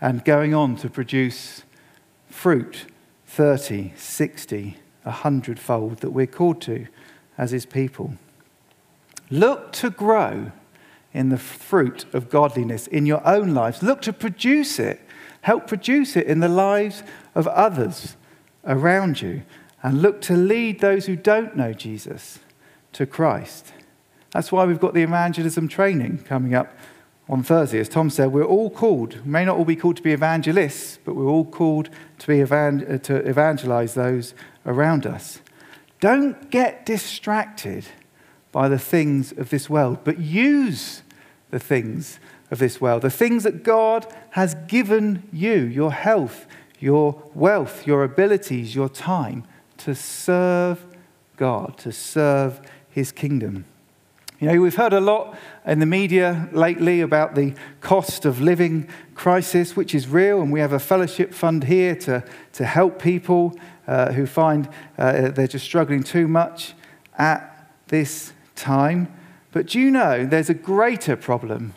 and 0.05 0.23
going 0.23 0.53
on 0.53 0.77
to 0.77 0.91
produce 0.91 1.63
fruit 2.29 2.85
30, 3.27 3.95
60, 3.97 4.77
100 5.03 5.59
fold 5.59 5.97
that 6.01 6.11
we're 6.11 6.27
called 6.27 6.61
to 6.61 6.87
as 7.39 7.53
his 7.53 7.65
people. 7.65 8.13
Look 9.31 9.73
to 9.73 9.89
grow 9.89 10.53
in 11.15 11.31
the 11.31 11.39
fruit 11.39 12.05
of 12.13 12.29
godliness 12.29 12.87
in 12.87 13.07
your 13.07 13.27
own 13.27 13.55
lives. 13.55 13.83
Look 13.83 14.03
to 14.03 14.13
produce 14.13 14.79
it. 14.79 15.01
Help 15.41 15.67
produce 15.67 16.17
it 16.17 16.27
in 16.27 16.41
the 16.41 16.49
lives 16.51 17.03
of 17.35 17.47
others 17.47 18.19
around 18.67 19.23
you. 19.23 19.43
And 19.83 20.03
look 20.03 20.21
to 20.23 20.37
lead 20.37 20.81
those 20.81 21.07
who 21.07 21.17
don't 21.17 21.57
know 21.57 21.73
Jesus 21.73 22.41
to 22.93 23.07
Christ. 23.07 23.73
That's 24.33 24.53
why 24.53 24.67
we've 24.67 24.79
got 24.79 24.93
the 24.93 25.03
evangelism 25.03 25.67
training 25.67 26.25
coming 26.25 26.55
up 26.55 26.77
on 27.29 27.43
Thursday. 27.43 27.79
As 27.79 27.89
Tom 27.89 28.11
said, 28.11 28.33
we're 28.33 28.45
all 28.45 28.71
called, 28.71 29.15
we 29.25 29.31
may 29.31 29.45
not 29.45 29.57
all 29.57 29.65
be 29.65 29.77
called 29.77 29.97
to 29.97 30.03
be 30.03 30.13
evangelists, 30.13 30.99
but 31.05 31.15
we're 31.15 31.29
all 31.29 31.45
called 31.45 31.89
to, 32.19 32.27
be 32.27 32.41
evan- 32.41 32.87
uh, 32.87 32.99
to 32.99 33.17
evangelize 33.17 33.95
those 33.95 34.35
around 34.67 35.07
us. 35.07 35.41
Don't 36.01 36.51
get 36.51 36.85
distracted 36.85 37.87
by 38.53 38.69
the 38.69 38.79
things 38.79 39.33
of 39.33 39.51
this 39.51 39.71
world, 39.71 39.99
but 40.05 40.19
use 40.19 41.03
the 41.51 41.59
things 41.59 42.21
of 42.51 42.59
this 42.59 42.81
world, 42.81 43.03
the 43.03 43.11
things 43.11 43.43
that 43.45 43.63
God 43.63 44.07
has 44.31 44.55
given 44.67 45.29
you, 45.33 45.55
your 45.55 45.93
health, 45.93 46.47
your 46.79 47.23
wealth, 47.35 47.87
your 47.87 48.05
abilities, 48.05 48.75
your 48.75 48.89
time, 48.89 49.45
to 49.79 49.95
serve 49.95 50.85
God, 51.37 51.79
to 51.79 51.91
serve 51.91 52.61
His 52.91 53.11
kingdom. 53.11 53.65
You 54.41 54.49
know, 54.49 54.61
we've 54.61 54.75
heard 54.75 54.93
a 54.93 55.01
lot 55.01 55.39
in 55.65 55.79
the 55.79 55.87
media 55.87 56.49
lately 56.51 57.01
about 57.01 57.37
the 57.37 57.55
cost 57.81 58.25
of 58.25 58.41
living 58.41 58.89
crisis, 59.15 59.77
which 59.77 59.95
is 59.95 60.09
real, 60.09 60.43
and 60.43 60.53
we 60.53 60.59
have 60.59 60.73
a 60.73 60.81
fellowship 60.81 61.33
fund 61.33 61.65
here 61.65 61.95
to, 61.97 62.25
to 62.55 62.65
help 62.65 63.01
people 63.01 63.57
uh, 63.87 64.11
who 64.13 64.27
find 64.27 64.69
uh, 64.99 65.29
they're 65.29 65.47
just 65.47 65.65
struggling 65.65 66.03
too 66.03 66.27
much 66.27 66.75
at 67.17 67.71
this 67.89 68.33
time. 68.57 69.15
But 69.53 69.69
do 69.69 69.79
you 69.79 69.93
know 69.93 70.27
there's 70.27 70.51
a 70.51 70.55
greater 70.55 71.15
problem, 71.15 71.75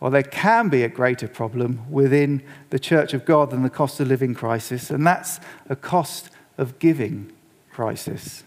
or 0.00 0.10
there 0.10 0.22
can 0.22 0.68
be 0.68 0.84
a 0.84 0.88
greater 0.88 1.26
problem 1.26 1.90
within 1.90 2.40
the 2.70 2.78
church 2.78 3.14
of 3.14 3.24
God 3.24 3.50
than 3.50 3.64
the 3.64 3.70
cost 3.70 3.98
of 3.98 4.06
living 4.06 4.32
crisis, 4.32 4.90
and 4.90 5.04
that's 5.04 5.40
a 5.68 5.74
cost 5.74 6.30
of 6.56 6.78
giving 6.78 7.32
crisis. 7.68 8.44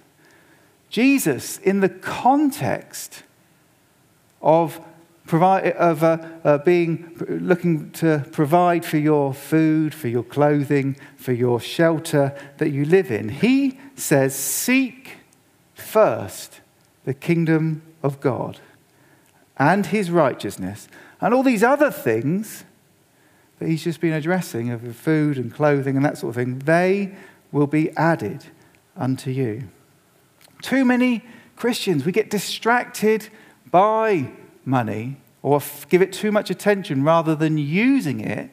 Jesus, 0.90 1.58
in 1.58 1.82
the 1.82 1.90
context 1.90 3.24
of, 4.42 4.80
provide, 5.26 5.74
of 5.74 6.04
uh, 6.04 6.18
uh, 6.44 6.58
being, 6.60 7.16
looking 7.28 7.92
to 7.92 8.26
provide 8.32 8.86
for 8.86 8.98
your 8.98 9.34
food, 9.34 9.94
for 9.94 10.08
your 10.08 10.24
clothing, 10.24 10.96
for 11.16 11.34
your 11.34 11.60
shelter 11.60 12.36
that 12.58 12.70
you 12.70 12.86
live 12.86 13.12
in, 13.12 13.30
he 13.30 13.80
says, 13.96 14.36
Seek 14.36 15.18
first 15.74 16.62
the 17.06 17.14
kingdom 17.14 17.82
of 18.04 18.20
God 18.20 18.60
and 19.58 19.88
his 19.88 20.10
righteousness, 20.10 20.88
and 21.20 21.34
all 21.34 21.44
these 21.44 21.64
other 21.64 21.92
things 21.92 22.64
that 23.60 23.68
he's 23.68 23.84
just 23.84 24.00
been 24.00 24.14
addressing 24.14 24.70
of 24.70 24.96
food 24.96 25.38
and 25.38 25.54
clothing 25.54 25.98
and 25.98 26.06
that 26.06 26.18
sort 26.18 26.30
of 26.30 26.36
thing, 26.36 26.60
they 26.60 27.14
will 27.52 27.68
be 27.68 27.92
added 27.98 28.46
unto 28.96 29.30
you. 29.30 29.68
Too 30.62 30.86
many 30.86 31.24
Christians, 31.56 32.06
we 32.06 32.12
get 32.12 32.30
distracted 32.30 33.30
by 33.72 34.32
money 34.66 35.18
or 35.42 35.62
give 35.90 36.02
it 36.02 36.12
too 36.14 36.32
much 36.32 36.50
attention 36.50 37.04
rather 37.04 37.36
than 37.36 37.58
using 37.58 38.20
it 38.20 38.50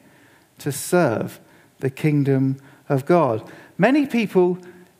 to 0.59 0.71
serve 0.71 1.39
the 1.79 1.89
kingdom 1.89 2.57
of 2.89 3.05
God. 3.05 3.49
Many 3.77 4.05
people 4.07 4.57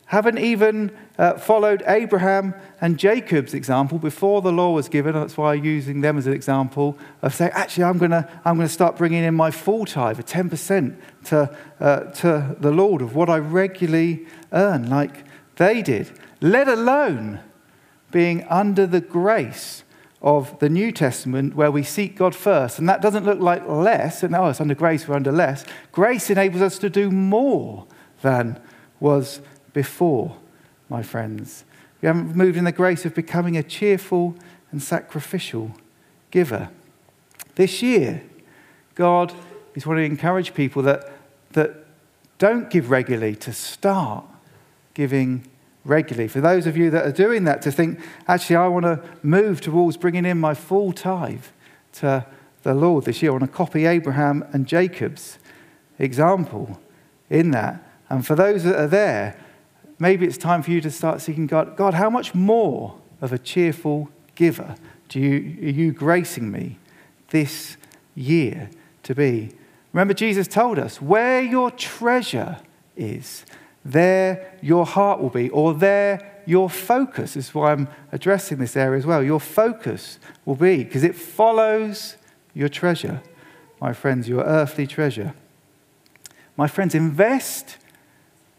haven't 0.08 0.40
even 0.40 0.96
uh, 1.18 1.34
followed 1.34 1.84
Abraham 1.86 2.54
and 2.80 2.98
Jacob's 2.98 3.54
example 3.54 3.98
before 3.98 4.42
the 4.42 4.52
law 4.52 4.72
was 4.72 4.88
given. 4.88 5.14
That's 5.14 5.36
why 5.36 5.56
I'm 5.56 5.66
using 5.66 6.02
them 6.02 6.18
as 6.18 6.28
an 6.28 6.34
example 6.34 6.98
of 7.22 7.34
saying, 7.34 7.52
actually, 7.54 7.86
I'm 7.86 7.98
going 7.98 8.12
to 8.12 8.30
I'm 8.46 8.58
to 8.60 8.70
start 8.70 8.98
bringing 8.98 9.24
in 9.24 9.36
my 9.36 9.52
full 9.52 9.86
tithe, 9.86 10.20
10% 10.20 10.98
to, 11.26 11.58
uh, 11.80 12.00
to 12.00 12.56
the 12.60 12.72
Lord 12.72 13.02
of 13.02 13.16
what 13.16 13.30
I 13.30 13.38
regularly 13.38 14.26
earn, 14.54 14.90
like 14.90 15.26
they 15.58 15.82
did, 15.82 16.18
let 16.40 16.70
alone 16.70 17.42
being 18.12 18.46
under 18.46 18.88
the 18.88 19.02
grace 19.02 19.84
of 20.28 20.60
the 20.60 20.68
New 20.68 20.92
Testament 20.92 21.56
where 21.56 21.72
we 21.72 21.84
seek 21.84 22.18
God 22.18 22.36
first. 22.36 22.80
And 22.80 22.90
that 22.90 23.02
doesn't 23.02 23.24
look 23.24 23.40
like 23.40 23.66
less, 23.66 24.24
and 24.24 24.36
oh, 24.36 24.48
it's 24.48 24.60
under 24.60 24.76
grace, 24.76 25.08
we're 25.08 25.16
under 25.16 25.32
less. 25.32 25.64
Grace 25.94 26.30
enables 26.30 26.62
us 26.62 26.78
to 26.80 26.90
do 26.90 27.10
more 27.10 27.88
than 28.22 28.60
was 29.00 29.40
before, 29.72 30.36
my 30.90 31.02
friends. 31.02 31.64
We 32.02 32.08
haven't 32.08 32.36
moved 32.36 32.58
in 32.58 32.66
the 32.66 32.74
grace 32.74 33.06
of 33.06 33.16
becoming 33.16 33.56
a 33.56 33.64
cheerful 33.64 34.36
and 34.70 34.84
sacrificial 34.84 35.72
giver. 36.30 36.72
This 37.56 37.82
year, 37.82 38.22
God 38.96 39.34
is 39.76 39.88
wanting 39.88 40.10
to 40.10 40.12
encourage 40.12 40.54
people 40.54 40.82
that, 40.82 41.10
that 41.54 41.86
don't 42.38 42.70
give 42.70 42.90
regularly 42.90 43.38
to 43.38 43.54
start 43.54 44.26
giving 44.94 45.48
regularly. 45.88 46.28
For 46.28 46.42
those 46.42 46.68
of 46.68 46.76
you 46.76 46.90
that 46.90 47.06
are 47.06 47.12
doing 47.12 47.46
that, 47.46 47.62
to 47.64 47.72
think, 47.72 48.00
actually, 48.28 48.58
I 48.58 48.68
want 48.68 48.86
to 48.86 49.02
move 49.24 49.62
towards 49.62 49.98
bringing 49.98 50.26
in 50.26 50.40
my 50.40 50.54
full 50.54 50.92
tithe 50.92 51.46
to 51.94 52.26
the 52.64 52.74
Lord 52.74 53.06
this 53.06 53.22
year. 53.22 53.32
I 53.32 53.36
want 53.36 53.46
to 53.46 53.58
copy 53.58 53.86
Abraham 53.86 54.46
and 54.52 54.68
Jacob's 54.68 55.40
example 56.00 56.80
in 57.30 57.52
that. 57.52 57.84
And 58.10 58.26
for 58.26 58.36
those 58.36 58.64
that 58.64 58.80
are 58.80 58.88
there, 58.88 59.40
maybe 60.00 60.26
it's 60.26 60.38
time 60.38 60.62
for 60.62 60.72
you 60.72 60.82
to 60.82 60.92
start 60.92 61.22
seeking 61.22 61.48
God. 61.48 61.76
God, 61.76 61.94
how 61.94 62.10
much 62.10 62.36
more 62.36 63.00
of 63.22 63.34
a 63.34 63.38
cheerful 63.38 64.10
giver 64.36 64.76
do 65.10 65.20
you, 65.20 65.68
are 65.68 65.72
you 65.72 65.92
gracing 65.92 66.52
me 66.52 66.78
this 67.30 67.78
year 68.16 68.70
to 69.04 69.16
be? 69.16 69.52
Remember, 69.94 70.14
Jesus 70.14 70.48
told 70.48 70.78
us, 70.78 71.02
where 71.02 71.42
your 71.42 71.72
treasure 71.72 72.60
is, 72.96 73.46
there 73.84 74.54
your 74.62 74.86
heart 74.86 75.22
will 75.22 75.30
be, 75.30 75.50
or 75.50 75.74
there 75.74 76.42
your 76.46 76.70
focus. 76.70 77.34
This 77.34 77.50
is 77.50 77.56
why 77.56 77.72
I'm 77.72 77.88
addressing 78.12 78.58
this 78.58 78.76
area 78.76 78.98
as 78.98 79.06
well. 79.06 79.24
Your 79.24 79.40
focus 79.40 80.20
will 80.46 80.56
be, 80.56 80.84
because 80.84 81.04
it 81.04 81.16
follows 81.16 82.18
your 82.54 82.70
treasure, 82.70 83.22
my 83.80 83.94
friends, 83.94 84.28
your 84.28 84.44
earthly 84.44 84.88
treasure. 84.88 85.34
My 86.56 86.68
friends, 86.68 86.96
invest 86.96 87.78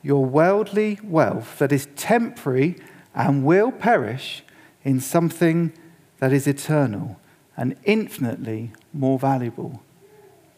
your 0.03 0.25
worldly 0.25 0.99
wealth 1.03 1.59
that 1.59 1.73
is 1.73 1.89
temporary 1.97 2.77
and 3.15 3.45
will 3.45 3.73
perish 3.73 4.45
in 4.85 5.01
something 5.01 5.73
that 6.19 6.33
is 6.33 6.47
eternal 6.47 7.19
and 7.57 7.77
infinitely 7.85 8.73
more 8.93 9.19
valuable. 9.19 9.83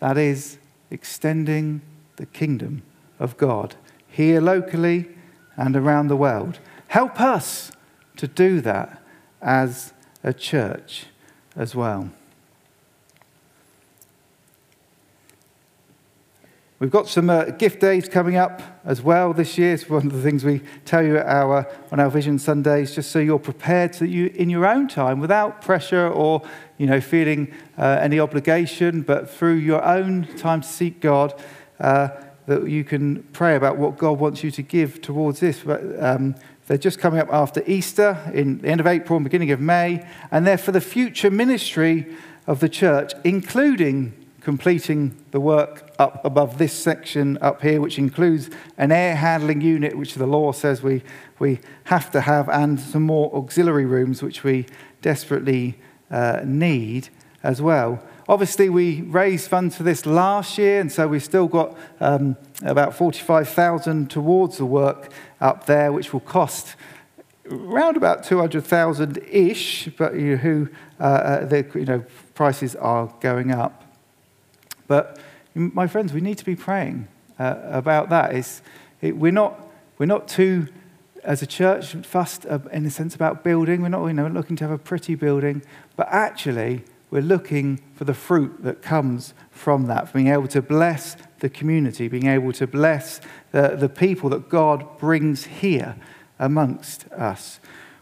That 0.01 0.19
is 0.19 0.59
extending 0.91 1.81
the 2.17 2.27
kingdom 2.27 2.83
of 3.19 3.37
God 3.39 3.77
here 4.11 4.41
locally 4.41 5.09
and 5.57 5.77
around 5.77 6.09
the 6.09 6.17
world. 6.17 6.59
Help 6.89 7.21
us 7.21 7.73
to 8.17 8.27
do 8.27 8.61
that 8.61 9.03
as 9.41 9.93
a 10.23 10.33
church 10.33 11.07
as 11.57 11.75
well. 11.75 12.11
We've 16.81 16.91
got 16.91 17.09
some 17.09 17.29
uh, 17.29 17.45
gift 17.45 17.79
days 17.79 18.09
coming 18.09 18.37
up 18.37 18.63
as 18.87 19.03
well 19.03 19.35
this 19.35 19.59
year. 19.59 19.75
It's 19.75 19.87
one 19.91 20.07
of 20.07 20.15
the 20.15 20.23
things 20.23 20.45
we 20.45 20.63
tell 20.87 21.05
you 21.05 21.19
our, 21.19 21.71
on 21.93 22.01
our 22.01 22.09
Vision 22.09 22.39
Sundays, 22.39 22.95
just 22.95 23.11
so 23.11 23.19
you're 23.19 23.39
prepared 23.39 23.95
so 23.95 24.07
you, 24.07 24.29
in 24.29 24.49
your 24.49 24.65
own 24.65 24.89
time, 24.89 25.21
without 25.21 25.61
pressure 25.61 26.09
or 26.09 26.41
you 26.79 26.87
know, 26.87 26.99
feeling 26.99 27.53
uh, 27.77 27.99
any 28.01 28.19
obligation, 28.19 29.03
but 29.03 29.29
through 29.29 29.57
your 29.57 29.85
own 29.85 30.27
time 30.39 30.63
to 30.63 30.67
seek 30.67 31.01
God, 31.01 31.35
uh, 31.79 32.09
that 32.47 32.69
you 32.69 32.85
can 32.85 33.23
pray 33.33 33.57
about 33.57 33.77
what 33.77 33.99
God 33.99 34.19
wants 34.19 34.43
you 34.43 34.51
to 34.51 34.63
give 34.63 35.01
towards 35.01 35.41
this. 35.41 35.61
But, 35.61 35.83
um, 36.03 36.35
they're 36.67 36.79
just 36.79 37.01
coming 37.01 37.19
up 37.19 37.33
after 37.33 37.65
Easter, 37.67 38.17
in 38.33 38.59
the 38.61 38.69
end 38.69 38.81
of 38.81 38.87
April 38.87 39.17
and 39.17 39.25
beginning 39.25 39.51
of 39.51 39.59
May, 39.61 40.07
and 40.31 40.47
they're 40.47 40.57
for 40.57 40.71
the 40.71 40.81
future 40.81 41.29
ministry 41.29 42.07
of 42.47 42.61
the 42.61 42.69
church, 42.69 43.13
including 43.25 44.15
completing 44.41 45.17
the 45.33 45.41
work 45.41 45.91
up 45.99 46.25
above 46.25 46.59
this 46.59 46.73
section 46.73 47.37
up 47.41 47.61
here, 47.61 47.81
which 47.81 47.99
includes 47.99 48.51
an 48.79 48.93
air 48.93 49.17
handling 49.17 49.61
unit, 49.61 49.99
which 49.99 50.15
the 50.15 50.27
law 50.27 50.53
says 50.53 50.81
we, 50.81 51.03
we 51.41 51.59
have 51.85 52.11
to 52.13 52.21
have, 52.21 52.49
and 52.49 52.79
some 52.79 53.03
more 53.03 53.35
auxiliary 53.35 53.85
rooms, 53.85 54.23
which 54.23 54.45
we 54.45 54.65
desperately 55.03 55.77
uh, 56.11 56.41
need 56.45 57.09
as 57.43 57.61
well. 57.61 58.01
Obviously, 58.31 58.69
we 58.69 59.01
raised 59.01 59.51
funds 59.51 59.77
for 59.77 59.83
this 59.83 60.07
last 60.07 60.57
year, 60.57 60.81
and 60.81 60.93
so 60.93 61.09
we've 61.09 61.25
still 61.25 61.49
got 61.49 61.77
um, 61.99 62.37
about 62.63 62.95
45,000 62.95 64.09
towards 64.09 64.59
the 64.59 64.65
work 64.65 65.11
up 65.41 65.67
there, 65.67 65.91
which 65.91 66.13
will 66.13 66.21
cost 66.21 66.77
around 67.51 67.97
about 67.97 68.23
200,000 68.23 69.19
ish, 69.29 69.89
but 69.99 70.15
you 70.15 70.21
know, 70.21 70.37
who, 70.37 70.69
uh, 71.01 71.03
uh, 71.03 71.45
the 71.47 71.67
you 71.75 71.85
know, 71.85 72.05
prices 72.35 72.77
are 72.77 73.13
going 73.19 73.51
up. 73.51 73.83
But 74.87 75.19
my 75.57 75.89
friends, 75.89 76.13
we 76.13 76.21
need 76.21 76.39
to 76.39 76.45
be 76.45 76.55
praying 76.55 77.09
uh, 77.37 77.57
about 77.65 78.11
that. 78.11 78.33
It's, 78.33 78.63
it, 79.01 79.17
we're, 79.17 79.33
not, 79.33 79.61
we're 79.99 80.07
not 80.07 80.29
too, 80.29 80.69
as 81.25 81.43
a 81.43 81.49
church, 81.49 81.95
fussed 82.07 82.47
uh, 82.47 82.61
in 82.73 82.87
a 82.87 82.91
sense 82.91 83.17
about 83.17 83.43
building. 83.43 83.83
We're 83.83 83.89
not 83.89 84.07
you 84.07 84.13
know, 84.13 84.29
looking 84.29 84.55
to 84.55 84.63
have 84.63 84.71
a 84.71 84.79
pretty 84.79 85.17
building, 85.17 85.63
but 85.97 86.07
actually, 86.13 86.85
we're 87.11 87.23
looking 87.23 87.81
for 87.95 88.05
the 88.05 88.15
fruit 88.15 88.63
that 88.63 88.83
comes 88.83 89.35
from 89.51 89.87
that, 89.87 90.13
being 90.13 90.29
able 90.29 90.49
to 90.49 90.63
bless 90.63 91.17
the 91.41 91.51
community, 91.51 92.09
being 92.09 92.27
able 92.27 92.53
to 92.53 92.67
bless 92.67 93.21
the, 93.51 93.77
the 93.77 93.89
people 93.89 94.31
that 94.31 94.49
God 94.49 94.99
brings 94.99 95.45
here 95.45 95.97
amongst 96.39 97.07
us. 97.09 97.59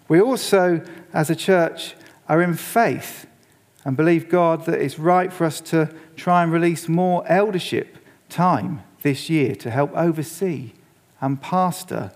We 0.09 0.21
also, 0.21 0.83
as 1.13 1.31
a 1.31 1.37
church, 1.37 1.95
are 2.29 2.43
in 2.43 2.55
faith 2.55 3.27
and 3.85 3.97
believe 3.97 4.29
God 4.29 4.67
that 4.67 4.81
it's 4.81 4.99
right 4.99 5.33
for 5.33 5.45
us 5.45 5.61
to 5.63 5.95
try 6.17 6.43
and 6.43 6.53
release 6.53 6.89
more 6.89 7.27
eldership 7.27 7.97
time 8.29 8.83
this 9.03 9.31
year 9.31 9.55
to 9.55 9.71
help 9.71 9.91
oversee 9.95 10.73
and 11.21 11.41
pastor 11.41 12.13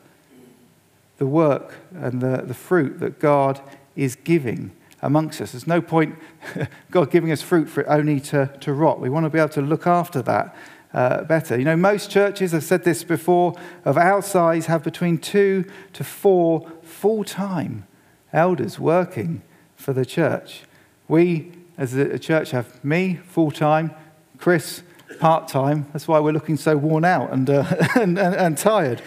the 1.16 1.26
work 1.26 1.76
and 1.94 2.20
the, 2.20 2.42
the 2.44 2.54
fruit 2.54 3.00
that 3.00 3.18
God 3.18 3.60
is 3.96 4.16
giving 4.16 4.72
amongst 5.02 5.40
us. 5.40 5.52
There's 5.52 5.66
no 5.66 5.82
point 5.82 6.16
God 6.90 7.10
giving 7.10 7.32
us 7.32 7.42
fruit 7.42 7.68
for 7.68 7.82
it 7.82 7.86
only 7.88 8.20
to, 8.20 8.50
to 8.60 8.72
rot. 8.72 9.00
We 9.00 9.10
want 9.10 9.24
to 9.24 9.30
be 9.30 9.38
able 9.38 9.48
to 9.50 9.62
look 9.62 9.86
after 9.86 10.22
that 10.22 10.56
uh, 10.94 11.24
better. 11.24 11.58
You 11.58 11.64
know, 11.64 11.76
most 11.76 12.10
churches, 12.10 12.54
I've 12.54 12.64
said 12.64 12.84
this 12.84 13.02
before, 13.02 13.54
of 13.84 13.98
our 13.98 14.22
size 14.22 14.66
have 14.66 14.82
between 14.82 15.18
two 15.18 15.64
to 15.94 16.04
four 16.04 16.70
full 16.82 17.24
time 17.24 17.86
elders 18.32 18.78
working 18.78 19.42
for 19.76 19.92
the 19.92 20.06
church. 20.06 20.62
We 21.08 21.52
as 21.76 21.94
a 21.94 22.18
church 22.18 22.50
have 22.52 22.82
me 22.84 23.18
full 23.26 23.50
time, 23.50 23.92
Chris 24.38 24.82
part 25.18 25.48
time. 25.48 25.86
That's 25.92 26.06
why 26.06 26.20
we're 26.20 26.32
looking 26.32 26.56
so 26.56 26.76
worn 26.76 27.04
out 27.04 27.32
and, 27.32 27.48
uh, 27.48 27.64
and, 27.96 28.18
and, 28.18 28.34
and 28.34 28.58
tired. 28.58 29.02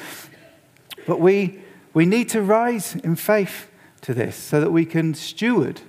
But 1.08 1.19
we, 1.19 1.60
we 1.93 2.05
need 2.05 2.29
to 2.29 2.41
rise 2.41 2.95
in 2.95 3.15
faith 3.15 3.69
to 4.06 4.13
this 4.13 4.36
so 4.36 4.62
that 4.62 4.72
we 4.72 4.86
can 4.86 5.15
steward 5.15 5.82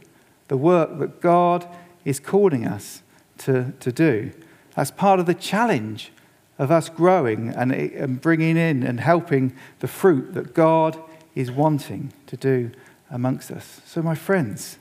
the 0.49 0.57
work 0.57 0.99
that 0.99 1.21
God 1.21 1.69
is 2.05 2.19
calling 2.19 2.67
us 2.67 3.03
to, 3.39 3.75
to 3.81 3.93
do. 3.93 4.33
That's 4.75 4.91
part 4.91 5.21
of 5.21 5.27
the 5.27 5.35
challenge 5.35 6.13
of 6.59 6.71
us 6.71 6.89
growing 6.89 7.51
and, 7.51 7.71
and 7.73 8.19
bringing 8.19 8.57
in 8.57 8.83
and 8.83 9.01
helping 9.01 9.55
the 9.81 9.89
fruit 9.89 10.33
that 10.33 10.55
God 10.55 10.99
is 11.35 11.51
wanting 11.51 12.13
to 12.27 12.39
do 12.39 12.71
amongst 13.11 13.51
us. 13.51 13.83
So, 13.85 14.01
my 14.01 14.15
friends, 14.15 14.79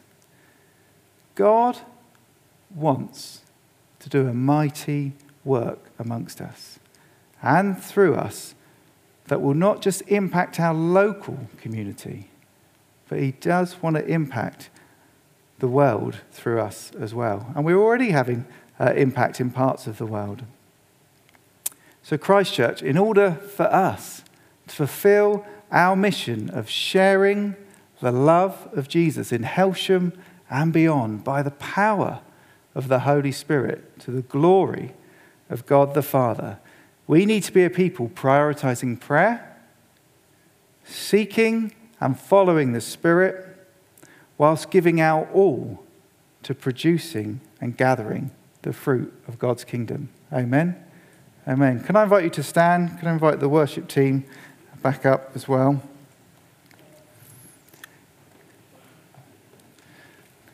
God 1.35 1.77
wants 2.73 3.41
to 3.99 4.07
do 4.07 4.29
a 4.29 4.33
mighty 4.33 5.11
work 5.43 5.89
amongst 5.99 6.39
us 6.39 6.79
and 7.41 7.77
through 7.77 8.15
us 8.15 8.55
that 9.27 9.41
will 9.41 9.53
not 9.53 9.81
just 9.81 10.01
impact 10.03 10.57
our 10.59 10.73
local 10.73 11.49
community, 11.57 12.29
but 13.15 13.23
He 13.23 13.31
does 13.31 13.81
want 13.81 13.95
to 13.95 14.05
impact 14.05 14.69
the 15.59 15.69
world 15.69 16.17
through 16.33 16.59
us 16.59 16.91
as 16.99 17.13
well. 17.13 17.49
And 17.55 17.63
we're 17.63 17.81
already 17.81 18.09
having 18.09 18.45
uh, 18.77 18.91
impact 18.93 19.39
in 19.39 19.51
parts 19.51 19.87
of 19.87 19.99
the 19.99 20.05
world. 20.05 20.43
So, 22.03 22.17
Christchurch, 22.17 22.81
in 22.81 22.97
order 22.97 23.31
for 23.55 23.73
us 23.73 24.25
to 24.67 24.75
fulfill 24.75 25.45
our 25.71 25.95
mission 25.95 26.49
of 26.49 26.69
sharing 26.69 27.55
the 28.01 28.11
love 28.11 28.67
of 28.73 28.89
Jesus 28.89 29.31
in 29.31 29.43
Hailsham 29.43 30.11
and 30.49 30.73
beyond 30.73 31.23
by 31.23 31.41
the 31.41 31.51
power 31.51 32.19
of 32.73 32.89
the 32.89 32.99
Holy 32.99 33.31
Spirit 33.31 33.97
to 33.99 34.11
the 34.11 34.23
glory 34.23 34.93
of 35.49 35.65
God 35.65 35.93
the 35.93 36.03
Father, 36.03 36.59
we 37.07 37.25
need 37.25 37.43
to 37.43 37.53
be 37.53 37.63
a 37.63 37.69
people 37.69 38.09
prioritizing 38.09 38.99
prayer, 38.99 39.55
seeking 40.83 41.71
and 41.99 42.19
following 42.19 42.73
the 42.73 42.81
Spirit, 42.81 43.57
whilst 44.37 44.69
giving 44.69 44.99
our 44.99 45.27
all 45.31 45.83
to 46.43 46.53
producing 46.53 47.41
and 47.61 47.77
gathering 47.77 48.31
the 48.61 48.73
fruit 48.73 49.13
of 49.27 49.39
God's 49.39 49.63
kingdom. 49.63 50.09
Amen. 50.31 50.75
Amen. 51.47 51.81
Can 51.81 51.95
I 51.95 52.03
invite 52.03 52.23
you 52.23 52.29
to 52.31 52.43
stand? 52.43 52.99
Can 52.99 53.07
I 53.07 53.13
invite 53.13 53.39
the 53.39 53.49
worship 53.49 53.87
team 53.87 54.25
back 54.81 55.05
up 55.05 55.31
as 55.35 55.47
well? 55.47 55.81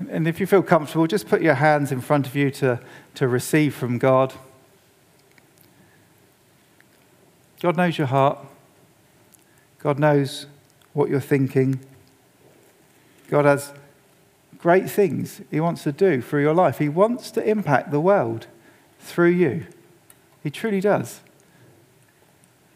And 0.10 0.28
if 0.28 0.40
you 0.40 0.48
feel 0.48 0.64
comfortable, 0.64 1.08
just 1.08 1.28
put 1.28 1.42
your 1.42 1.56
hands 1.56 1.92
in 1.92 2.02
front 2.02 2.28
of 2.28 2.36
you 2.36 2.52
to, 2.52 2.80
to 3.16 3.28
receive 3.28 3.74
from 3.76 3.98
God. 3.98 4.34
God 7.62 7.78
knows 7.78 7.98
your 7.98 8.08
heart. 8.08 8.40
God 9.80 10.00
knows 10.00 10.48
what 10.94 11.10
you're 11.10 11.20
thinking. 11.20 11.80
God 13.30 13.46
has 13.46 13.74
great 14.58 14.90
things 14.90 15.42
He 15.50 15.60
wants 15.60 15.84
to 15.84 15.92
do 15.92 16.22
through 16.22 16.42
your 16.42 16.54
life. 16.54 16.78
He 16.78 16.90
wants 16.90 17.32
to 17.32 17.44
impact 17.48 17.92
the 17.92 18.00
world 18.00 18.48
through 19.00 19.30
you. 19.30 19.66
He 20.44 20.50
truly 20.50 20.82
does. 20.82 21.22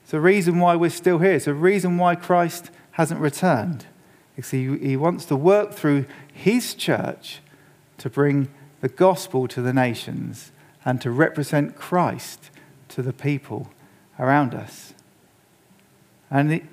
It's 0.04 0.14
a 0.14 0.20
reason 0.20 0.60
why 0.60 0.76
we're 0.76 0.92
still 0.92 1.20
here. 1.20 1.34
It's 1.34 1.48
a 1.48 1.54
reason 1.54 1.98
why 1.98 2.16
Christ 2.16 2.70
hasn't 2.92 3.20
returned. 3.20 3.88
He, 4.36 4.78
he 4.78 4.98
wants 4.98 5.26
to 5.26 5.36
work 5.36 5.74
through 5.74 6.06
his 6.32 6.76
church 6.76 7.40
to 7.98 8.10
bring 8.10 8.50
the 8.82 8.90
gospel 8.90 9.48
to 9.48 9.62
the 9.62 9.74
nations 9.74 10.52
and 10.84 11.02
to 11.02 11.10
represent 11.10 11.76
Christ 11.76 12.52
to 12.90 13.02
the 13.02 13.14
people 13.14 13.72
around 14.20 14.54
us. 14.54 14.94
And 16.30 16.68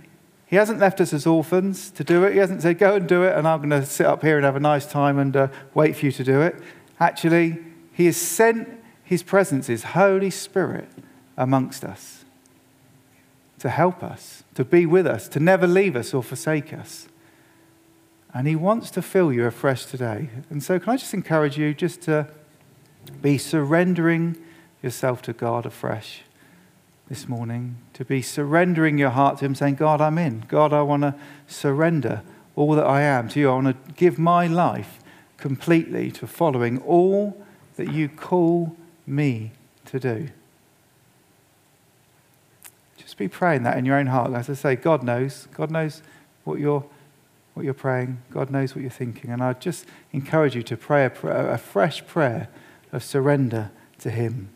he 0.53 0.57
hasn't 0.57 0.81
left 0.81 1.01
us 1.01 1.15
as 1.15 1.27
orphans 1.27 1.91
to 1.93 2.05
do 2.05 2.25
it. 2.25 2.35
He 2.35 2.38
hasn't 2.38 2.61
said, 2.61 2.79
go 2.79 2.97
and 2.97 3.09
do 3.09 3.23
it, 3.23 3.35
and 3.35 3.49
I'm 3.49 3.61
going 3.61 3.71
to 3.71 3.87
sit 3.87 4.05
up 4.05 4.21
here 4.21 4.37
and 4.37 4.45
have 4.45 4.55
a 4.55 4.61
nice 4.61 4.85
time 4.85 5.19
and 5.19 5.35
uh, 5.35 5.49
wait 5.73 5.97
for 5.97 6.05
you 6.05 6.12
to 6.12 6.23
do 6.23 6.43
it. 6.43 6.57
Actually, 7.01 7.57
he 7.95 8.05
has 8.05 8.19
sent 8.19 8.69
his 9.03 9.23
presence, 9.23 9.69
his 9.69 9.83
Holy 9.83 10.29
Spirit, 10.29 10.91
amongst 11.38 11.85
us 11.85 12.27
to 13.61 13.71
help 13.71 14.03
us, 14.03 14.45
to 14.55 14.62
be 14.62 14.85
with 14.85 15.07
us, 15.07 15.27
to 15.29 15.41
never 15.41 15.67
leave 15.67 15.97
us 15.97 16.12
or 16.12 16.23
forsake 16.23 16.75
us. 16.75 17.09
And 18.35 18.47
He 18.47 18.55
wants 18.55 18.91
to 18.91 19.01
fill 19.01 19.33
you 19.33 19.47
afresh 19.47 19.87
today. 19.87 20.29
And 20.51 20.62
so, 20.62 20.79
can 20.79 20.93
I 20.93 20.97
just 20.99 21.15
encourage 21.15 21.57
you 21.57 21.73
just 21.73 22.03
to 22.03 22.29
be 23.23 23.38
surrendering 23.38 24.37
yourself 24.83 25.23
to 25.23 25.33
God 25.33 25.65
afresh 25.65 26.25
this 27.12 27.29
morning, 27.29 27.77
to 27.92 28.07
be 28.07 28.22
surrendering 28.22 28.96
your 28.96 29.11
heart 29.11 29.37
to 29.37 29.44
Him, 29.44 29.55
saying, 29.55 29.75
God, 29.75 30.01
I'm 30.01 30.16
in. 30.16 30.46
God, 30.48 30.72
I 30.72 30.81
want 30.81 31.03
to 31.03 31.14
surrender 31.46 32.22
all 32.57 32.75
that 32.75 32.87
I 32.87 33.03
am 33.03 33.29
to 33.29 33.38
you. 33.38 33.51
I 33.51 33.55
want 33.55 33.66
to 33.66 33.92
give 33.92 34.18
my 34.18 34.46
life 34.46 34.98
completely 35.37 36.11
to 36.12 36.27
following 36.27 36.81
all 36.81 37.37
that 37.77 37.92
you 37.92 38.09
call 38.09 38.75
me 39.07 39.53
to 39.85 40.01
do. 40.01 40.29
Just 42.96 43.18
be 43.18 43.29
praying 43.29 43.64
that 43.64 43.77
in 43.77 43.85
your 43.85 43.98
own 43.98 44.07
heart. 44.07 44.33
As 44.33 44.48
I 44.48 44.55
say, 44.55 44.75
God 44.75 45.03
knows. 45.03 45.48
God 45.53 45.70
knows 45.70 46.03
what 46.44 46.61
you're 46.61 46.87
what 47.53 47.66
you're 47.66 47.75
praying. 47.75 48.22
God 48.31 48.48
knows 48.48 48.75
what 48.75 48.81
you're 48.81 48.90
thinking. 48.90 49.29
And 49.29 49.42
I 49.42 49.53
just 49.53 49.85
encourage 50.14 50.57
you 50.57 50.62
to 50.62 50.79
pray 50.79 51.05
a, 51.05 51.12
a 51.53 51.59
fresh 51.59 52.07
prayer 52.07 52.48
of 52.90 53.05
surrender 53.05 53.70
to 53.98 54.09
Him. 54.09 54.48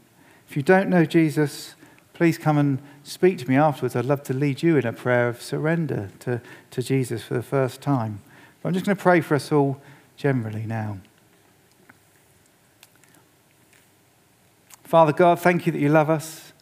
If 0.48 0.56
you 0.56 0.62
don't 0.62 0.88
know 0.88 1.04
Jesus, 1.04 1.74
please 2.16 2.38
come 2.38 2.56
and 2.56 2.78
speak 3.04 3.36
to 3.36 3.46
me 3.46 3.56
afterwards. 3.56 3.94
I'd 3.94 4.06
love 4.06 4.22
to 4.22 4.32
lead 4.32 4.62
you 4.62 4.78
in 4.78 4.86
a 4.86 4.92
prayer 4.92 5.28
of 5.28 5.42
surrender 5.42 6.08
to, 6.20 6.40
to 6.70 6.82
Jesus 6.82 7.22
for 7.22 7.34
the 7.34 7.42
first 7.42 7.82
time. 7.82 8.22
But 8.62 8.70
I'm 8.70 8.72
just 8.72 8.86
going 8.86 8.96
to 8.96 9.02
pray 9.02 9.20
for 9.20 9.34
us 9.34 9.52
all 9.52 9.78
generally 10.16 10.64
now. 10.64 10.98
Father 14.82 15.12
God, 15.12 15.38
thank 15.38 15.66
you 15.66 15.72
that 15.72 15.78
you 15.78 15.90
love 15.90 16.08
us. 16.08 16.54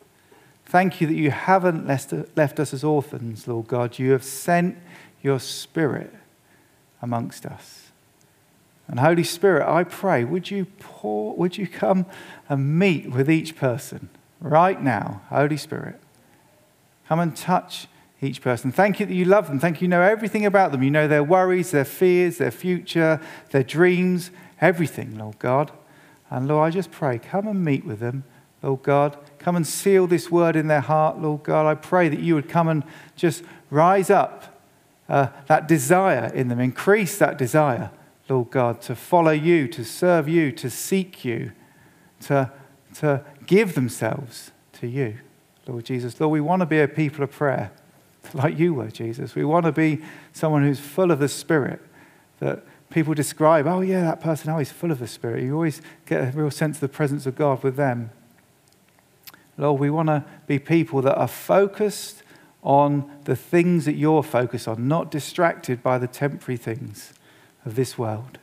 Thank 0.67 1.01
you 1.01 1.07
that 1.07 1.15
you 1.15 1.31
haven't 1.31 1.87
left 1.87 2.59
us 2.59 2.75
as 2.75 2.83
orphans, 2.83 3.47
Lord 3.47 3.69
God. 3.69 3.97
You 3.97 4.11
have 4.11 4.25
sent 4.25 4.77
your 5.23 5.39
Spirit 5.39 6.13
amongst 7.01 7.47
us. 7.47 7.93
And 8.89 8.99
Holy 8.99 9.23
Spirit, 9.23 9.69
I 9.69 9.85
pray, 9.85 10.25
would 10.25 10.51
you 10.51 10.65
pour, 10.81 11.37
would 11.37 11.57
you 11.57 11.69
come 11.69 12.07
and 12.49 12.77
meet 12.77 13.13
with 13.13 13.31
each 13.31 13.55
person 13.55 14.09
right 14.45 14.81
now, 14.81 15.23
Holy 15.31 15.57
Spirit? 15.57 16.01
Come 17.09 17.21
and 17.21 17.37
touch 17.37 17.89
each 18.21 18.41
person. 18.41 18.71
Thank 18.71 19.01
you 19.01 19.07
that 19.07 19.15
you 19.15 19.25
love 19.25 19.49
them. 19.49 19.59
Thank 19.59 19.81
you, 19.81 19.87
you 19.87 19.89
know 19.89 20.03
everything 20.03 20.47
about 20.47 20.73
them. 20.73 20.83
You 20.83 20.91
know 20.91 21.09
their 21.09 21.25
worries, 21.25 21.71
their 21.71 21.85
fears, 21.85 22.39
their 22.39 22.51
future, 22.51 23.21
their 23.51 23.63
dreams, 23.63 24.31
everything, 24.61 25.19
Lord 25.19 25.39
God. 25.39 25.73
And 26.31 26.49
Lord, 26.49 26.69
I 26.69 26.71
just 26.71 26.91
pray, 26.91 27.19
come 27.19 27.47
and 27.47 27.65
meet 27.65 27.85
with 27.85 28.01
them, 28.01 28.25
Lord 28.63 28.83
God. 28.83 29.17
Come 29.39 29.57
and 29.57 29.67
seal 29.67 30.07
this 30.07 30.31
word 30.31 30.57
in 30.57 30.69
their 30.69 30.81
heart, 30.81 31.19
Lord 31.19 31.43
God. 31.43 31.67
I 31.67 31.75
pray 31.75 32.09
that 32.09 32.21
you 32.21 32.35
would 32.35 32.49
come 32.49 32.69
and 32.69 32.85
just 33.17 33.43
rise 33.71 34.11
up 34.11 34.61
uh, 35.09 35.29
that 35.47 35.69
desire 35.69 36.33
in 36.35 36.49
them, 36.49 36.61
increase 36.61 37.19
that 37.19 37.37
desire, 37.37 37.91
Lord 38.29 38.51
God, 38.51 38.81
to 38.83 38.97
follow 38.97 39.33
you, 39.33 39.69
to 39.69 39.85
serve 39.85 40.29
you, 40.29 40.51
to 40.53 40.71
seek 40.71 41.25
you, 41.25 41.53
to, 42.23 42.51
to 42.95 43.25
give 43.47 43.75
themselves 43.75 44.51
to 44.75 44.87
you, 44.87 45.19
Lord 45.67 45.85
Jesus. 45.85 46.19
Lord, 46.21 46.33
we 46.33 46.41
want 46.41 46.61
to 46.61 46.67
be 46.67 46.81
a 46.81 46.89
people 46.89 47.25
of 47.25 47.31
prayer 47.31 47.73
like 48.35 48.59
you 48.59 48.75
were, 48.75 48.91
Jesus. 48.91 49.35
We 49.35 49.45
want 49.45 49.67
to 49.67 49.73
be 49.73 50.03
someone 50.33 50.63
who's 50.63 50.81
full 50.81 51.11
of 51.11 51.19
the 51.19 51.29
Spirit, 51.29 51.81
that 52.41 52.65
people 52.91 53.15
describe, 53.15 53.67
oh, 53.67 53.81
yeah, 53.81 54.03
that 54.03 54.21
person, 54.21 54.51
oh, 54.51 54.59
he's 54.59 54.73
full 54.73 54.91
of 54.91 54.99
the 54.99 55.07
Spirit. 55.07 55.43
You 55.43 55.55
always 55.55 55.83
get 56.07 56.35
a 56.35 56.37
real 56.37 56.51
sense 56.51 56.77
of 56.77 56.81
the 56.81 56.89
presence 56.89 57.27
of 57.27 57.37
God 57.37 57.63
with 57.63 57.77
them. 57.77 58.11
Lord, 59.57 59.81
we 59.81 59.91
want 59.91 60.09
to 60.09 60.25
be 60.47 60.59
people 60.59 61.03
that 61.03 61.17
are 61.17 61.29
focused 61.29 62.23
on 62.63 63.11
the 63.25 63.37
things 63.37 63.85
that 63.85 63.95
you're 63.95 64.23
focused 64.23 64.67
on, 64.67 64.89
not 64.89 65.11
distracted 65.11 65.83
by 65.83 65.99
the 65.99 66.07
temporary 66.07 66.57
things 66.57 67.13
of 67.65 67.75
this 67.77 67.99
world. 67.99 68.39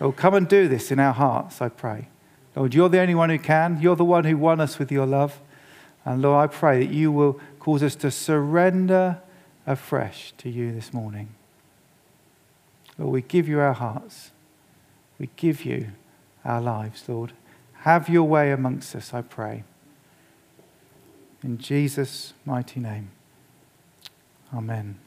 Lord, 0.00 0.16
come 0.16 0.34
and 0.34 0.48
do 0.48 0.66
this 0.66 0.90
in 0.90 0.98
our 0.98 1.12
hearts, 1.12 1.62
I 1.62 1.68
pray. 1.68 2.08
Lord, 2.56 2.74
you're 2.74 2.88
the 2.88 3.00
only 3.00 3.14
one 3.14 3.30
who 3.30 3.38
can. 3.38 3.80
You're 3.80 3.96
the 3.96 4.04
one 4.04 4.24
who 4.24 4.36
won 4.36 4.60
us 4.60 4.78
with 4.78 4.92
your 4.92 5.06
love. 5.06 5.40
And 6.04 6.22
Lord, 6.22 6.50
I 6.50 6.52
pray 6.52 6.86
that 6.86 6.92
you 6.92 7.10
will 7.10 7.40
cause 7.58 7.82
us 7.82 7.96
to 7.96 8.10
surrender 8.10 9.20
afresh 9.66 10.32
to 10.38 10.50
you 10.50 10.72
this 10.72 10.92
morning. 10.92 11.34
Lord, 12.98 13.12
we 13.12 13.22
give 13.22 13.48
you 13.48 13.60
our 13.60 13.72
hearts. 13.72 14.30
We 15.18 15.30
give 15.36 15.64
you 15.64 15.88
our 16.44 16.60
lives, 16.60 17.04
Lord. 17.08 17.32
Have 17.80 18.08
your 18.08 18.24
way 18.24 18.52
amongst 18.52 18.94
us, 18.94 19.12
I 19.12 19.22
pray. 19.22 19.64
In 21.42 21.58
Jesus' 21.58 22.34
mighty 22.44 22.80
name. 22.80 23.10
Amen. 24.54 25.03